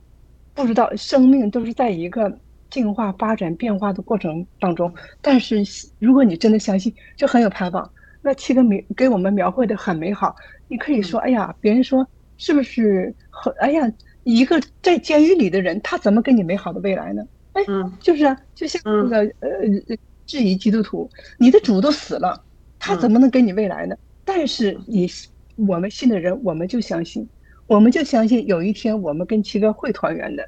[0.54, 0.90] 不知道。
[0.96, 2.38] 生命都是在一个
[2.70, 5.62] 进化、发展、变化的过程当中，但是
[5.98, 7.90] 如果你真的相信，就很有盼望。
[8.22, 10.36] 那七哥描给我们描绘的很美好，
[10.68, 12.06] 你可以说，哎呀，别人说
[12.36, 13.52] 是不是很？
[13.58, 13.90] 哎呀，
[14.24, 17.26] 一个在监狱里的人，他怎么给你美好的未来呢？
[17.54, 19.48] 哎，嗯就是啊，就像那个呃
[19.88, 19.96] 呃
[20.26, 22.44] 质疑基督徒，你的主都死了，
[22.78, 23.96] 他怎么能给你未来呢？
[24.24, 25.10] 但是你
[25.56, 27.26] 我们信的人，我们就相信，
[27.66, 30.46] 我们就相信有一天我们跟七哥会团圆的。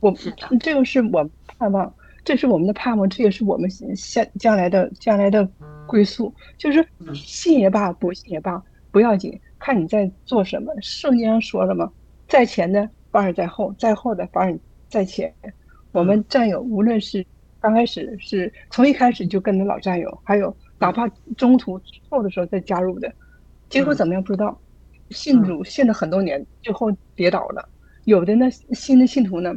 [0.00, 0.12] 我
[0.58, 1.94] 这个是我们盼望，
[2.24, 5.48] 这是我们的盼望，这也是我们现将来的将来的
[5.86, 6.34] 归宿。
[6.58, 10.72] 就是嗯信也罢，不信也罢，不要紧，看你在做什么。
[10.80, 11.90] 圣经上说了嘛，
[12.28, 15.32] 在前的反而在后，在后的反而在前。
[15.92, 17.24] 我们战友无论是
[17.60, 23.12] 刚开始是从一开始就跟着老战友，还有哪怕中途之后的时候再加入的，
[23.68, 24.58] 结果怎么样不知道。
[25.10, 27.68] 信主信了很多年，最后跌倒了。
[28.04, 29.52] 有的呢，新的信徒呢，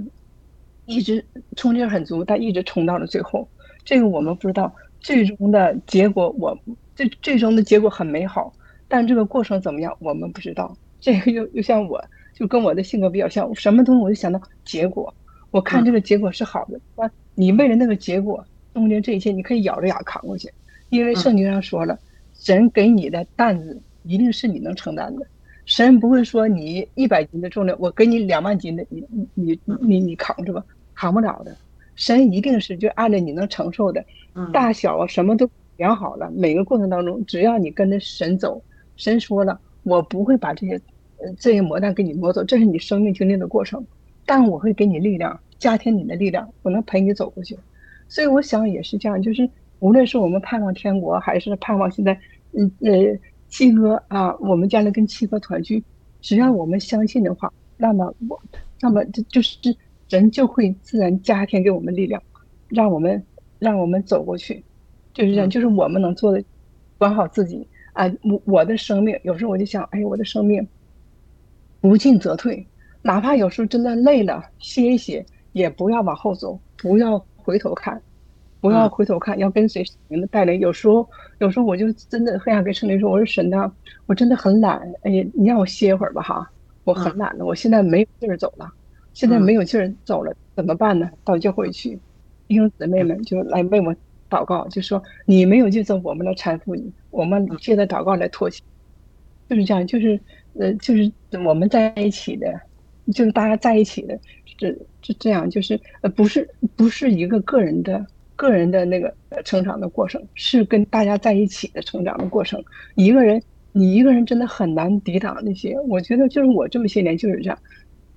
[0.86, 1.24] 一直
[1.56, 3.48] 冲劲儿很足，但一直冲到了最后。
[3.86, 6.58] 这个我们不知道，最终的结果我
[6.96, 8.54] 最最终的结果很美好，
[8.88, 10.76] 但这个过程怎么样，我们不知道。
[11.00, 12.04] 这个又又像我，
[12.34, 15.14] 就跟我的性格比较像，什么东西我就想到结果。
[15.52, 20.50] 我看这个结果是好的，那你为了那个结果，中间这一切你可以咬着牙扛过去，
[20.90, 22.00] 因为圣经上说了，
[22.34, 25.28] 神给你的担子一定是你能承担的。
[25.66, 29.28] 神不会说你一百斤的重量，我给你两万斤的，你你
[29.64, 31.56] 你你你扛着吧，扛不了的。
[31.96, 34.04] 神一定是就按照你能承受的
[34.36, 36.30] 嗯大小啊，什么都量好了。
[36.36, 38.62] 每个过程当中，只要你跟着神走，
[38.98, 40.74] 神说了，我不会把这些
[41.20, 43.86] 呃这些磨难给你磨走，这是你生命经历的过程，
[44.26, 47.58] 但我会给你力量，加添你的力量，我能陪你走过去。
[48.10, 49.50] 所以我想也是这样，就是
[49.80, 52.20] 无论是我们盼望天国，还是盼望现在，
[52.52, 53.18] 嗯呃。
[53.54, 55.84] 七哥啊，我们将来跟七哥团聚，
[56.22, 58.42] 只要我们相信的话，那么我，
[58.82, 59.60] 那么这就是
[60.10, 62.20] 人就会自然加添给我们力量，
[62.68, 63.24] 让我们
[63.60, 64.64] 让我们走过去，
[65.14, 66.44] 就是这样，就是我们能做的，
[66.98, 68.12] 管好自己啊。
[68.24, 70.68] 我我的生命有时候我就想，哎，我的生命
[71.80, 72.66] 不进则退，
[73.04, 78.02] 哪怕有时候真的累了，歇一歇，也不要往后走，不要回头看。
[78.64, 80.58] 不要回头看，要跟随神的带领。
[80.58, 81.06] 有时候，
[81.40, 83.70] 有时候我就真的很想跟圣灵说：“我说神呐，
[84.06, 86.50] 我真的很懒，哎呀，你让我歇会儿吧，哈，
[86.86, 88.72] 我很懒了，我现在没有劲儿走了，
[89.12, 91.12] 现在没有劲儿走了，怎么办呢？
[91.26, 92.00] 到教会去，
[92.48, 93.94] 弟兄姊妹们就来为我
[94.30, 98.64] 祷告，就说你没有劲走，我们来搀扶你，我们借着祷告来托起，
[99.50, 100.18] 就是这样，就是
[100.58, 101.12] 呃，就是
[101.46, 102.48] 我们在一起的，
[103.14, 104.18] 就是大家在一起的，
[104.58, 108.06] 这这这样就是呃不是不是一个个人的
[108.44, 112.62] 个人的那个呃成长的过程，是跟大家在一起的成长的过程。
[112.96, 113.42] 一个人
[113.72, 117.58] 你一个人真的很难抵挡那些，我觉得就是我这么些年就是这样，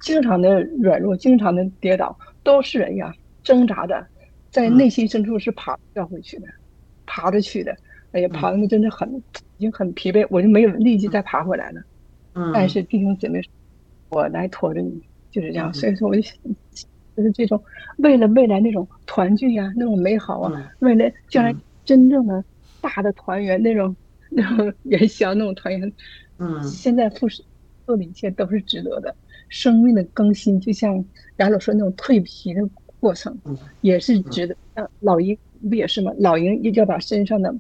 [0.01, 3.15] 经常的软弱，经常的跌倒，都是人呀，
[3.45, 4.05] 挣扎的，
[4.51, 6.47] 在内心深处是爬要回去的，
[7.07, 7.77] 爬着去的。
[8.13, 9.09] 哎呀，爬的那真的很
[9.59, 11.81] 已经很疲惫，我就没有力气再爬回来了。
[12.35, 13.41] 嗯，但是弟兄姊妹，
[14.09, 15.01] 我来驮着你，
[15.31, 15.71] 就是这样。
[15.71, 16.35] 嗯所以说，我就想
[17.17, 17.63] 就是这种
[17.99, 22.45] 为了未来那种团聚呀、那种美好啊，嗯为了将来嗯真正的
[22.81, 23.97] 大的团圆那种
[24.29, 25.93] 那种元宵那种团圆，
[26.39, 27.43] 嗯现在付出
[27.87, 29.15] 做的一切都是值得的。
[29.49, 31.05] 生命的更新，就像
[31.37, 32.61] 雅鲁说那种蜕皮的
[32.99, 34.57] 过程嗯，也是值得。
[34.75, 35.39] 像老鹰
[35.71, 36.13] 不也是吗？
[36.19, 37.55] 老鹰一定要把身上的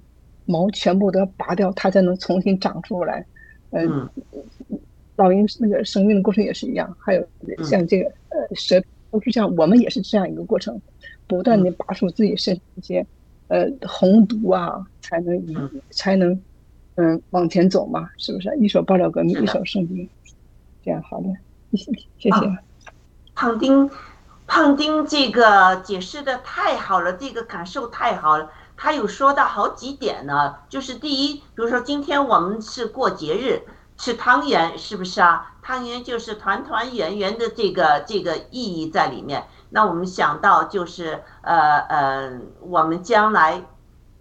[0.47, 3.25] 毛全部都要拔掉，它才能重新长出来。
[3.71, 4.81] 嗯，嗯
[5.15, 7.25] 老鹰那个生命的过程也是一样，还有
[7.63, 10.81] 像这个呃蛇都是这样，我们也是这样一个过程，
[11.27, 13.07] 不断的拔出自己身上一些
[13.49, 16.41] 呃红毒啊，才能以嗯才能
[16.97, 18.55] 嗯往前走嘛，是不是？
[18.59, 20.09] 一手爆料革命，一手圣经，
[20.85, 21.29] 这样好的，
[21.77, 22.47] 谢谢谢。
[22.47, 22.59] 啊
[23.35, 23.91] 胖丁，
[24.47, 28.51] 胖丁这个解释的太好了，这个感受太好了。
[28.79, 33.61] 他有说到好几点呢，就是第一，比如说今天我们是过节日，
[33.99, 35.56] 吃汤圆，是不是啊？
[35.67, 39.49] 汤圆就是团团圆圆的这个这个意义在里面。
[39.71, 43.64] 那我们想到就是呃呃，我们将来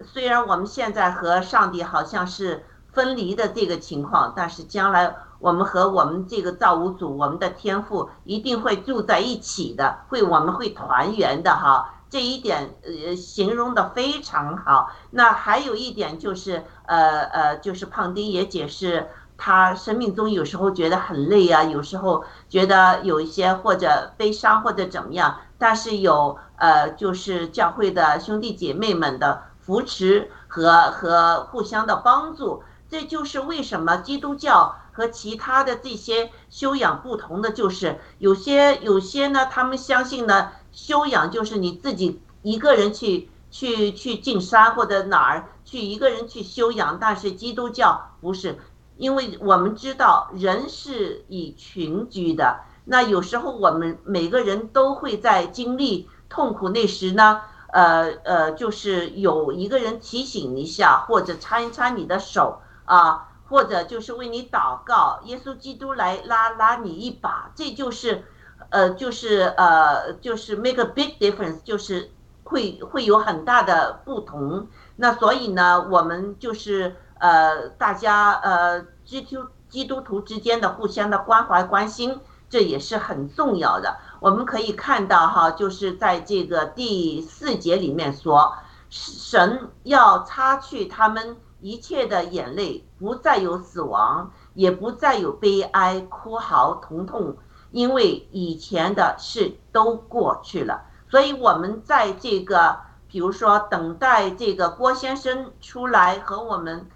[0.04, 11.92] 虽然我们现在和上帝好像是分离的这个情况，但是将来我们和我们这个造物主，我们的天父一定会住在一起的，会我们会团圆的哈。
[12.10, 14.90] 这一点呃形容的非常好。
[15.10, 19.08] 那还有一点就是呃呃，就是胖丁也解释。
[19.38, 48.58] 他生命中有时候觉得很累啊，有时候觉得有一些或者悲伤或者怎么样，但是有呃，就是教会的兄弟姐妹们的扶持和和互相的帮助，这就是为什么基督教和其他的这些修养不同的，就是有些有些呢，他们相信呢，修养就是你自己一个人去去去进山或者哪儿去一个人去修养，但是基督教不是。
[48.96, 57.42] 因为我们知道人是以群居的，那有时候我们每个人都会在经历痛苦那时呢，
[57.72, 68.24] 呃呃，就是有一个人提醒一下，或者搀一搀你的手啊，或者就是为你祷告，耶稣基督来拉拉你一把，这就是，
[68.70, 72.10] 呃，就是呃，就是 make a big difference，就是
[72.44, 74.68] 会会有很大的不同。
[74.96, 76.96] 那所以呢，我们就是。
[77.18, 83.96] 呃，大家呃，基督基督徒之间的互相的关怀关心，这也是很重要的。
[84.20, 88.54] 我们可以看到哈，就是在这个第四节里面说，
[88.90, 97.36] 神要擦去他们一切的眼泪，不再有死亡，也不再有悲哀、哭嚎、疼痛，
[97.70, 100.82] 因为以前的事都过去了。
[101.08, 106.86] 所以我们在这个，比如说等待这个郭先生出来和我们。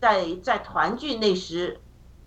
[0.00, 1.80] 在在团聚那时，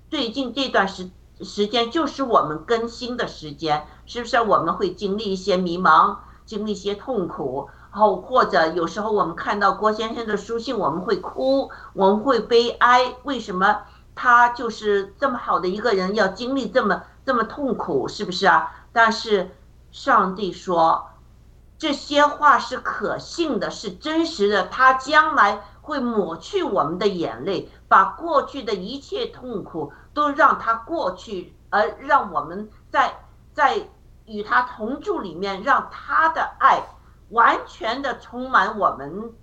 [0.10, 1.10] 最近这段时
[1.42, 4.42] 时间就是我们更新的时间，是不是？
[4.42, 13.14] 我们会经历一些迷茫，经历一些痛苦，然后或者有时候我们看到郭先生的书信，我们会哭，我们会悲哀。
[13.24, 13.84] 为什么
[14.16, 18.08] 他就是这么好的一个人，要经历这么这么痛苦？
[18.08, 18.88] 是不是啊？
[18.92, 19.52] 但是
[19.92, 21.10] 上帝说，
[21.78, 25.62] 这些话是可信的，是真实的，他将来。
[25.90, 33.88] 会抹去我们的眼泪，把过去的一切痛苦都让它过去，而让我们在在
[34.26, 36.84] 与他同住里面，让他的爱
[37.30, 39.34] 完全的充满我们。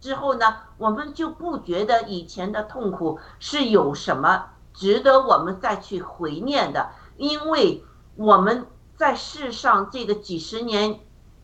[0.00, 7.84] 之后呢，我们就不觉得以前的痛苦是有什么值得我们再去回念的，因为
[8.14, 11.00] 我们在世上这个几十年，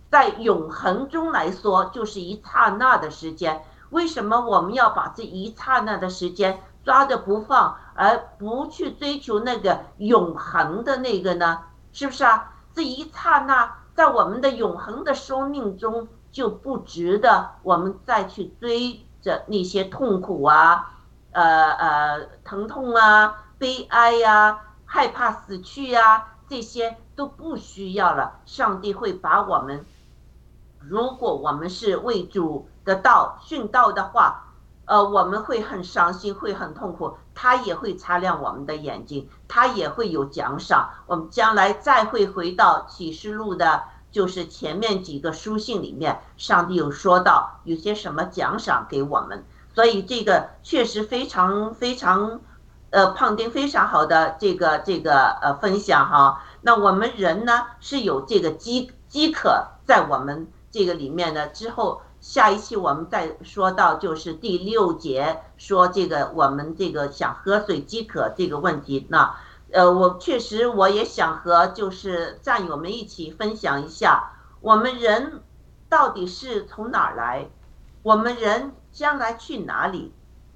[0.08, 3.64] 在永恒中来说，就是一刹那的时间。
[3.90, 11.60] 为什么我们要把这一刹那的时间抓着不放，而不去追求那个永恒的那个呢？
[11.92, 12.52] 是不是啊？
[12.74, 20.92] 这一刹那在我们的永恒的生命中就不值得我们再去追着那些痛苦啊、
[21.32, 28.38] 呃呃疼痛啊、悲哀呀、害怕死去呀、这些都不需要了。
[28.44, 29.84] 上帝会把我们，
[30.88, 32.68] 如果我们是为主。
[32.88, 34.46] 的道殉道的话，
[34.86, 40.88] 呃，我们会很伤心，会很痛苦，他也会擦亮我们的眼睛，他也会有奖赏。
[41.06, 49.44] 我们将来再会回到启示录的，就是前面几个书信里面，上帝有说到有些什么奖赏给我们，
[49.74, 52.40] 所以这个确实非常非常，
[52.88, 56.42] 呃，胖丁非常好的这个这个呃分享哈。
[56.62, 69.06] 那我们人呢是有这个饥饥渴在我们这个里面呢，之后下一期我们再说到就是第六节说这个我们这个想喝水饥渴这个问题。
[69.08, 69.34] 那
[69.72, 75.42] 呃，我确实我也想和就是战友们一起分享一下，我们人
[75.88, 77.50] 到底是从哪儿来，
[78.02, 80.12] 我们人将来去哪里？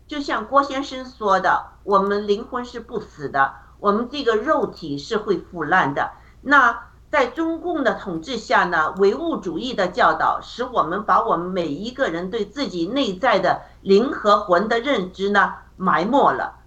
[0.06, 3.54] 就像郭先生说的，我们灵魂是不死的。
[3.78, 6.12] 我们这个肉体是会腐烂的。
[6.40, 16.60] 那在中共的统治下呢，唯物主义的教导使我们把我们每一个人对自己内在的灵和魂的认知呢埋没了。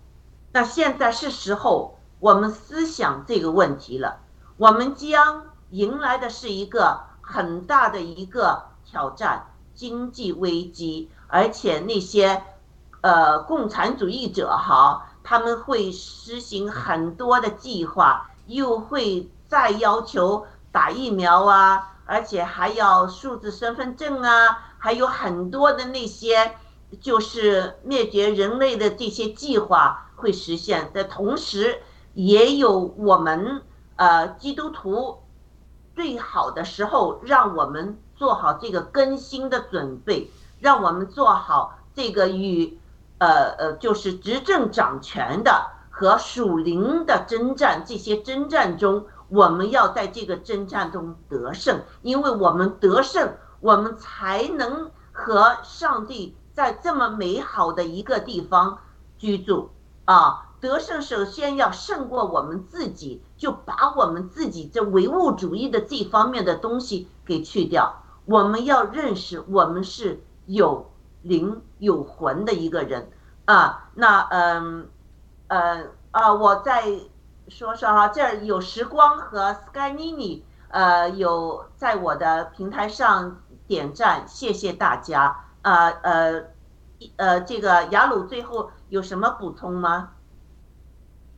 [0.51, 4.17] 那现在是时候我们思想这个问题了。
[4.57, 12.43] 我们将迎来的是一个很大的一个挑战，经济危机，而且那些
[13.01, 15.07] 呃共产主义者哈。
[15.23, 26.55] 他们会实行很多的计划，又会再要求打疫苗啊，而且还要数字身份证啊，还有很多的那些
[26.99, 31.81] 就是灭绝人类的这些计划会实现的同时，
[32.15, 33.61] 也有我们
[33.95, 35.23] 呃基督徒
[35.95, 40.29] 最好的时候，让我们做好这个更新的准备，
[40.59, 42.77] 让我们做好这个与。
[43.17, 58.79] 呃呃，就是执政掌权的和属灵的征战，这些征战中，我们要在这个征战中得胜，因为我们得胜，我们才能和上帝在这么美好的一个地方
[59.17, 59.69] 居住
[60.05, 60.47] 啊。
[60.61, 68.01] 得胜首先要胜过我们自己，就把我们自己这唯物主义的这方面的东西给去掉。
[68.25, 70.89] 我们要认识，我们是有。
[71.25, 73.09] 灵有魂的一个人
[73.45, 74.87] 啊，那嗯
[75.47, 76.83] 呃啊，我在
[77.47, 86.43] 说说哈，这儿有时光和 Sky Nini，呃，有在我的平台上点赞，谢谢大家啊呃
[87.17, 90.11] 呃，这个雅鲁最后有什么补充吗？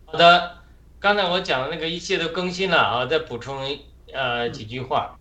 [0.06, 0.58] 好的，
[1.00, 3.60] 刚才我讲的那个一切都更新了啊，再补充
[4.14, 5.18] 呃几句话，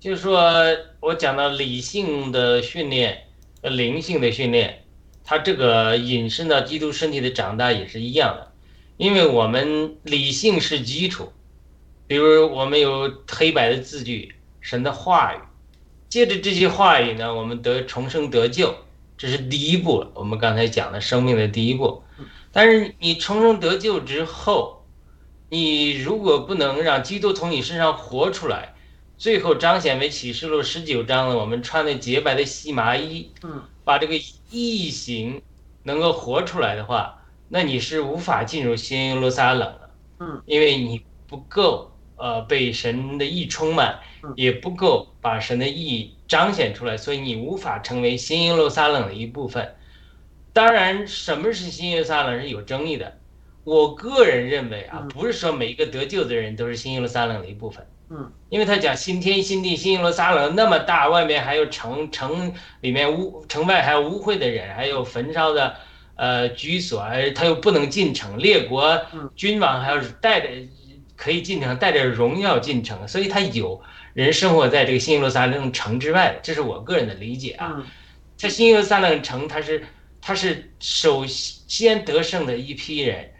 [0.00, 0.52] 就是说
[1.00, 3.26] 我讲到理性的训练。
[3.62, 4.82] 灵性的训练，
[5.22, 8.51] 它这个引申到基督身体的长大也是一样的，
[8.96, 11.32] 因为我们理性是基础，
[12.06, 15.38] 比如我们有黑白的字句，神的话语，
[16.08, 18.74] 借着这些话语呢，我们得重生得救，
[19.16, 22.02] 这是第一步，我们刚才讲的生命的第一步。
[22.52, 24.84] 但是你重生得救之后，
[25.48, 28.74] 你如果不能让基督从你身上活出来。
[29.18, 34.20] 最后彰显为启示录十九章的，我们穿的洁白的细麻衣，嗯，把这个
[34.50, 35.40] 异形
[35.84, 37.21] 能够活出来的话，
[37.54, 43.98] 那你是无法进入新耶路撒冷的，嗯，因为你不够呃被神的意充满，
[44.36, 49.74] 也不够把神的意彰显出来，所以你无法成为新耶路撒冷的一部分。
[50.54, 53.18] 当然，什么是新耶路撒冷是有争议的。
[53.64, 57.86] 我个人认为啊，不是说每一个得救的人都是新耶路撒冷的一部分。
[58.08, 65.76] 嗯，因为他讲新天新地，新耶路撒冷那么大，外面还有城城里面污城外还有污秽的人，还有焚烧的
[66.16, 69.00] 呃居所，而他又不能进城，列国
[69.34, 70.48] 君王还要带着
[71.16, 73.80] 可以进城，带着荣耀进城，所以他有
[74.14, 77.84] 人生活在这个新耶路撒冷城之外，这是我个人的理解啊。
[78.36, 79.84] 在新耶路撒冷城，他是
[80.20, 83.30] 他是首先得胜的一批人，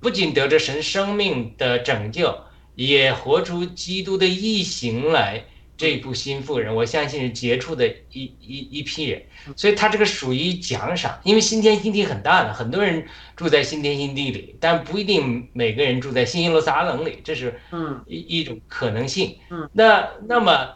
[0.00, 2.36] 不仅得着神生命的拯救。
[2.74, 5.44] 也活出基督的异形来，
[5.78, 9.22] 这部新妇人，我相信是杰出的一一一批人，
[9.56, 13.06] 所以他这个属于奖赏，因为新天新地很大的，很多人
[13.36, 19.38] 住在新天新地里，但不一定每个人住在新耶路撒冷里，这是嗯一一种可能性。
[19.50, 20.68] 嗯，那那么，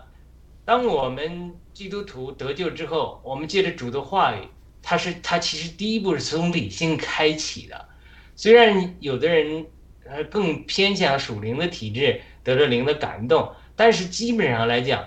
[0.65, 4.39] 当我们基督徒得救之后，我们借着主的话语，
[4.81, 7.89] 他是他其实第一步是从理性开启的，
[8.37, 9.66] 虽然有的人。
[10.05, 13.49] 呃，更偏向属灵的体质，得了灵的感动。
[13.77, 15.05] 但是基本上来讲，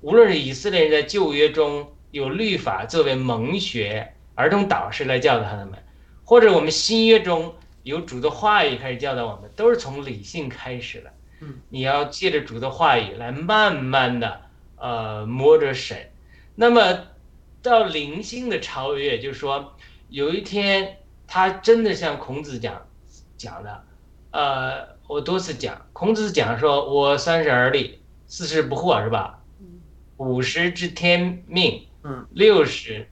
[0.00, 5.72] 无论是以色列人在旧约中有律法作为蒙学、儿童导师来教导他们，
[6.24, 11.12] 或者我们新约中有主的话语开始教导我们，都是从理性开始的。
[11.40, 14.40] 嗯，你要借着主的话语来慢慢的
[14.76, 16.10] 呃摸着神。
[16.54, 17.06] 那么
[17.62, 19.76] 到灵性的超越，就是说
[20.08, 22.86] 有一天他真的像孔子讲
[23.36, 23.84] 讲的，
[24.32, 29.42] 呃，我多次讲，孔子讲说，我三十而立，四十不惑，是吧？
[30.18, 33.08] 五十知天命，嗯，六十，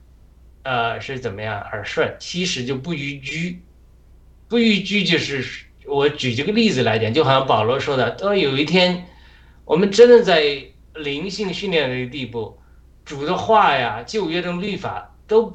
[0.61, 3.63] 呃，是怎么样耳顺，七十就不逾矩，
[4.47, 5.43] 不逾矩就是
[5.87, 9.07] 我举这个例子来讲，就好像保罗说的，当有一天
[9.65, 12.59] 我们真的在灵性训练的一个地步，
[13.05, 15.51] 主的话呀，旧约中律法都，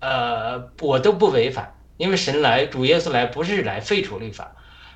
[0.00, 4.54] 呃，我都不违反，因为神来，主耶稣来不是来废除律法，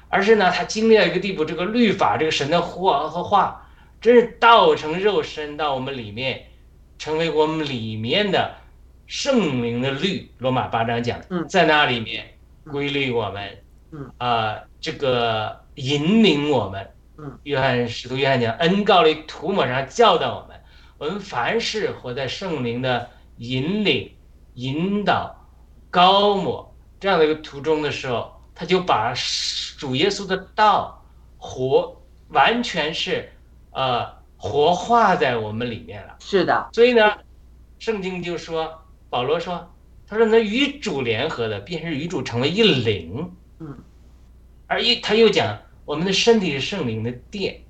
[0.08, 3.68] 而是呢，他经历了一个地步，这个律法，这个神的话和话，
[4.00, 6.46] 真是道成肉身到我们里面，
[6.98, 8.54] 成为我们里面的
[9.06, 10.30] 圣灵的律。
[10.38, 11.46] 罗马八章讲，嗯。
[11.48, 12.24] 在那里面
[12.70, 13.58] 规律我们，
[13.92, 14.10] 嗯。
[14.18, 20.60] 啊、这个引领我们，嗯，约翰使徒约翰讲，恩告里涂抹上教导我们，
[20.98, 24.12] 我们凡是活在圣灵的引领、
[24.54, 25.34] 引导、
[25.90, 29.14] 高抹这样的一个途中的时候，他就把
[29.76, 31.04] 主耶稣的道
[31.36, 33.30] 活完全是
[33.70, 36.16] 呃活化在我们里面了。
[36.18, 37.18] 是的，所以呢，
[37.78, 39.70] 圣经就说，保罗说，
[40.08, 43.30] 他说那与主联合的，便是与主成为一灵。
[43.58, 43.78] 嗯，
[44.66, 47.60] 而一他又讲，我们的身体是圣灵的殿，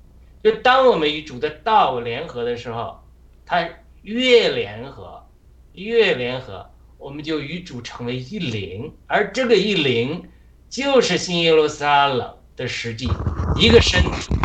[0.41, 3.03] 就当我们与主的道联合的时候，
[3.45, 3.67] 他
[4.03, 5.21] 越联合，
[5.73, 10.23] 越联合，我们就与主成为一灵，而这个一灵
[10.69, 13.07] 就是新耶路撒冷的实际，
[13.57, 14.35] 一个身体，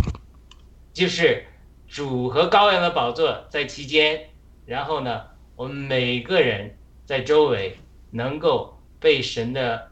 [0.93, 1.45] 就是
[1.89, 4.29] 主和羔羊的宝座在其间，
[4.65, 5.23] 然后呢，
[5.57, 7.77] 我们每个人在周围
[8.11, 9.91] 能够被神的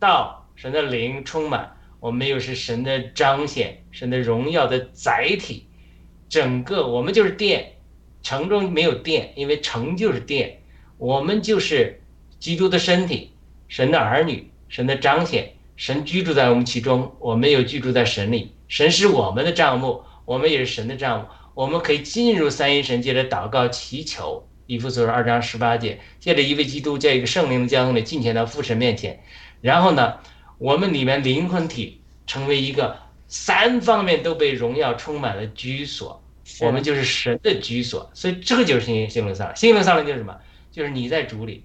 [0.00, 5.68] 道、神的灵充满，我们又是神的彰显、神的荣耀的载体，
[6.28, 7.74] 整个我们就是殿，
[8.20, 10.60] 城中没有殿，因为城就是殿，
[10.96, 12.02] 我们就是
[12.40, 13.32] 基督的身体，
[13.68, 24.44] 神的儿女，神的彰显，神居住在我们其中，我们又居住在神里，神是我们的账目，我们也是神的账目，我们可以进入三一神，接着祷告祈求。
[24.66, 29.18] 以弗所书二章十八节，借着一位基督，在一个圣灵的交通里进前到父神面前，
[29.62, 30.18] 然后呢，
[30.58, 32.98] 我们里面灵魂体成为一个
[33.28, 36.22] 三方面都被荣耀充满了居所，
[36.60, 39.56] 我们就是神的居所，所以这个就是新新耶路撒冷。
[39.56, 40.36] 新灵上灵就是什么？
[40.70, 41.64] 就是你在主里，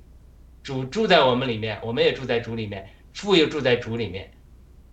[0.64, 4.31] 主住在我们里面，我们也住在主里面，父又住在主里面，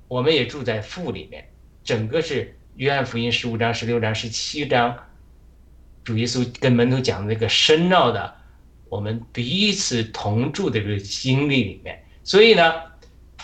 [0.09, 1.49] 我们也住在父里面，
[1.83, 4.97] 整个是约翰福音十五章、十六章、十七章，
[6.05, 8.35] 主耶稣跟门徒讲的那个深奥的
[8.89, 12.05] 我们彼此同住的这个经历里面。
[12.23, 12.73] 所以呢，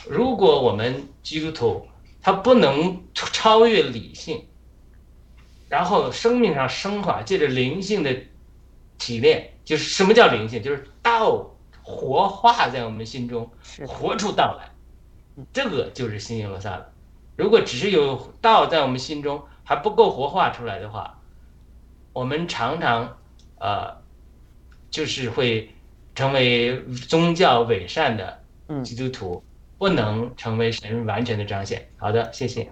[0.08, 1.86] 如果我们基督徒
[2.20, 4.44] 他不能超越理性，
[5.68, 8.14] 然后生命上升华，借着灵性的
[8.98, 10.62] 提炼，就是什么叫灵性？
[10.62, 11.55] 就是道
[11.86, 14.68] 活化在我们心中，是活出道来，
[15.52, 16.84] 这个就是新耶路撒冷。
[17.36, 21.16] 如果只是有道在我们心中还不够活化出来的话，
[22.12, 23.16] 我们常常
[23.60, 23.96] 呃，
[24.90, 25.72] 就是会
[26.16, 29.44] 成为宗教伪善的嗯基督徒，
[29.78, 31.88] 不能成为神完全的彰显。
[31.98, 32.68] 好的，谢谢。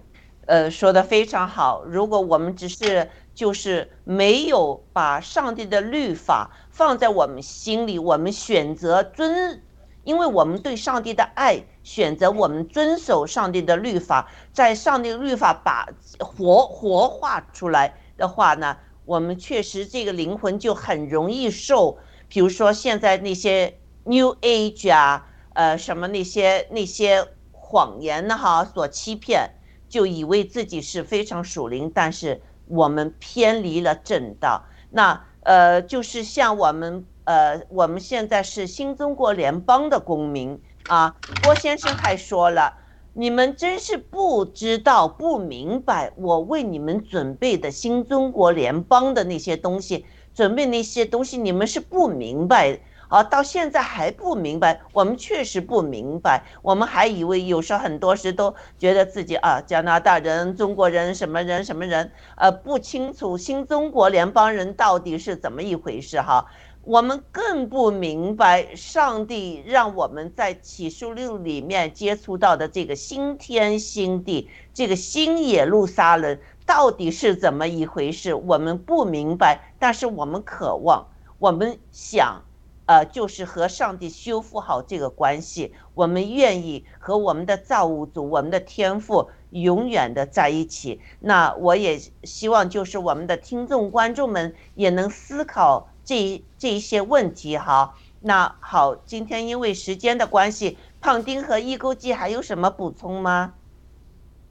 [0.47, 1.85] 呃，说的非常好。
[1.85, 9.63] 如果我们只是就是没有把上帝的律法放在我们心里，我们选择遵，
[10.05, 15.89] 因为我们对上帝的爱，选择我们遵守上帝的律法，在上帝律法把
[16.19, 21.99] 活活化出来的话呢，我们确实这个灵魂就很容易受，
[22.29, 29.51] 比如说现在那些 New Age 啊，呃，什么那些那些谎言呢哈所欺骗。
[29.87, 34.67] 就以为自己是非常属灵，但是我们偏离了正道。
[34.91, 41.17] 那呃，就是像我们呃，我们现在是新中国联邦的公民啊。
[41.39, 42.75] 郭先生还说了，
[43.13, 52.81] 你们真是不知道、不明白我为你们准备的新中国联邦的那些东西，准备那些东西，你们是不明白。
[53.09, 66.47] 啊，到现在还不明白，我们确实不明白，我们还以为有时候很多时都觉得自己啊，加拿大人、中国人什么人什么人，呃，不清楚新中国联邦人到底是怎么一回事哈。
[66.87, 81.07] 我们更不明白上帝让我们在启示录里面接触到的这个新天新地，这个新耶路撒冷到底是怎么一回事，我们不明白，但是我们渴望，
[81.39, 82.43] 我们想。
[82.87, 91.01] 呃，就是和上帝修复好这个关系，我们愿意和我们的造物主、我们的天赋永远的在一起。
[91.21, 97.95] 那我也希望，就是我们的听众、观众们也能思考这这一些问题哈。
[98.21, 103.55] 那好，今天因为时间的关系，胖丁和易钩记还有什么补充吗？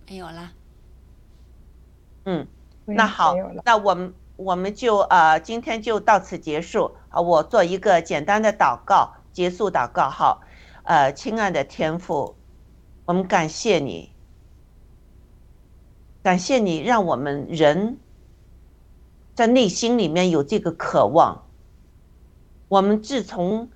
[0.07, 0.51] 没有啦。
[2.25, 2.47] 嗯，
[2.85, 3.35] 那好
[3.65, 7.21] 那我们我们就呃今天就到此结束啊。
[7.21, 10.41] 我做一个简单的祷告，结束祷告哈。
[10.83, 12.35] 呃，亲爱的天父，
[13.05, 14.11] 我们感谢你，
[16.21, 17.97] 感谢你让我们人
[19.33, 21.45] 在内心里面有这个渴望。
[22.67, 23.69] 我们自从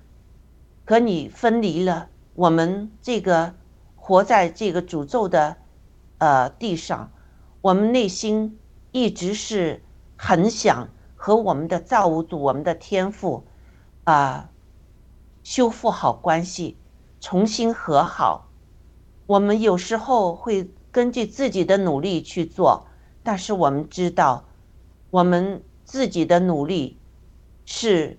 [0.84, 3.54] 和你分离了，我们这个
[3.96, 5.56] 活在这个诅咒的
[6.18, 7.10] 呃地上，
[7.60, 8.58] 我们内心
[8.92, 9.82] 一直是
[10.16, 10.88] 很想
[11.20, 13.44] 和我们的造物主、我们的天父
[14.04, 14.50] 啊、
[15.42, 16.78] 修复好关系，
[17.20, 18.48] 重新和好。
[19.26, 22.86] 我们有时候会根据自己的努力去做，
[23.24, 24.44] 但是我们知道，
[25.10, 26.96] 我们自己的努力
[27.66, 28.18] 是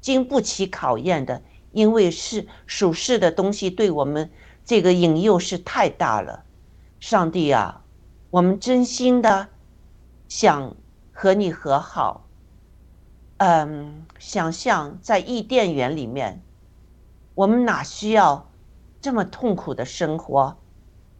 [0.00, 1.42] 经不起考验的，
[1.72, 4.30] 因为是属世的东西对我们
[4.64, 6.44] 这个引诱是太大了。
[7.00, 7.82] 上帝啊，
[8.30, 9.48] 我们真心的
[10.28, 10.76] 想
[11.12, 12.25] 和你和好。
[13.38, 16.42] 嗯，想象在伊甸园里面，
[17.34, 18.48] 我们哪需要
[19.00, 20.56] 这么痛苦的生活？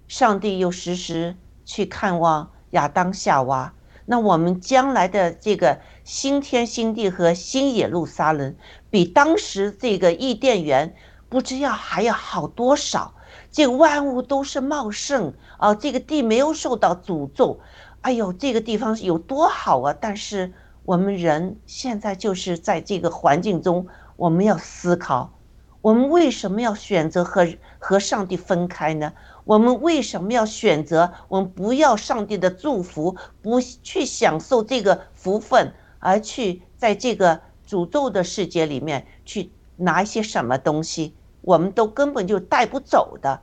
[0.09, 3.74] 上帝又时时去看望亚当夏娃。
[4.06, 8.55] 那我们将来的这个新天新地和新耶路撒冷，
[8.88, 10.94] 比当时这个伊甸园
[11.28, 13.12] 不知要还要好多少？
[13.51, 17.60] 这个万物都是茂盛啊，这个地没有受到诅咒。
[18.01, 19.94] 哎呦，这个地方有多好啊！
[20.01, 20.52] 但是
[20.86, 25.32] 我们人现在就是在这个环境中，我们要思考，
[25.80, 27.44] 我们为什么要选择和
[27.80, 29.12] 和上帝分开呢？
[29.42, 41.14] 我们为什么要选择我们不要上帝的祝福，不去享受这个福分，而去在这个诅咒的世界里面去拿一些什么东西？
[41.40, 43.40] 我们都根本就带不走的。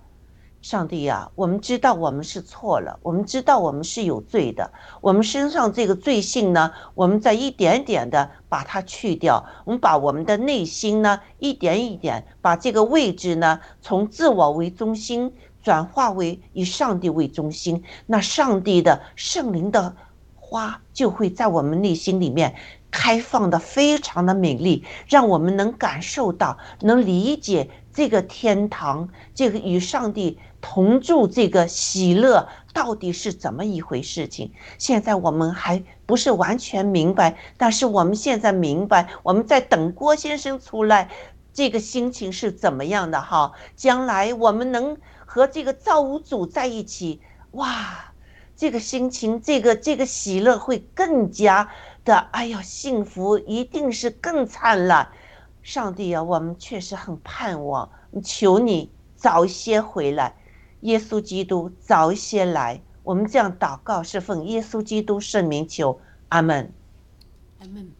[0.64, 4.72] 上帝呀、我们知道我们是错了，我们知道我们是有罪的，
[5.02, 19.94] 我们身上这个罪性呢，我们在一点点的把它去掉，我们把我们的内心呢，一点一点把这个位置呢，从自我为中心转化为以上帝为中心，那上帝的圣灵的
[20.34, 22.56] 花就会在我们内心里面
[22.90, 34.52] 开放的非常的美丽，让我们能感受到，能理解这个天堂，这个与上帝同住这个喜乐到底是怎么一回事情。
[34.80, 41.10] 现在我们还不是完全明白，但是我们现在明白，我们在等郭先生出来，
[41.54, 43.52] 这个心情是怎么样的哈？
[43.76, 47.22] 将来我们能和这个造物主在一起，
[47.52, 48.10] 哇！
[48.56, 51.70] 这个心情，这个这个喜乐会更加
[52.06, 55.10] 的，哎呀，幸福一定是更灿烂。
[55.64, 57.90] 上帝啊，我们确实很盼望，
[58.24, 60.36] 求你早一些回来，
[60.82, 62.82] 耶稣基督早一些来。
[63.02, 66.00] 我们这样祷告是奉耶稣基督圣名求，
[66.30, 66.72] 阿门。
[67.60, 67.92] 阿门。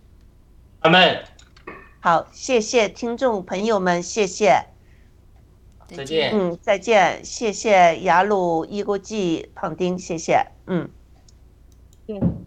[0.82, 1.24] 阿门，
[2.02, 4.66] 好，谢谢听众朋友们，谢谢，
[5.88, 6.32] 再见。
[6.34, 10.90] 嗯，再见，谢谢雅鲁伊国际胖丁，谢谢，嗯。
[12.08, 12.46] 嗯。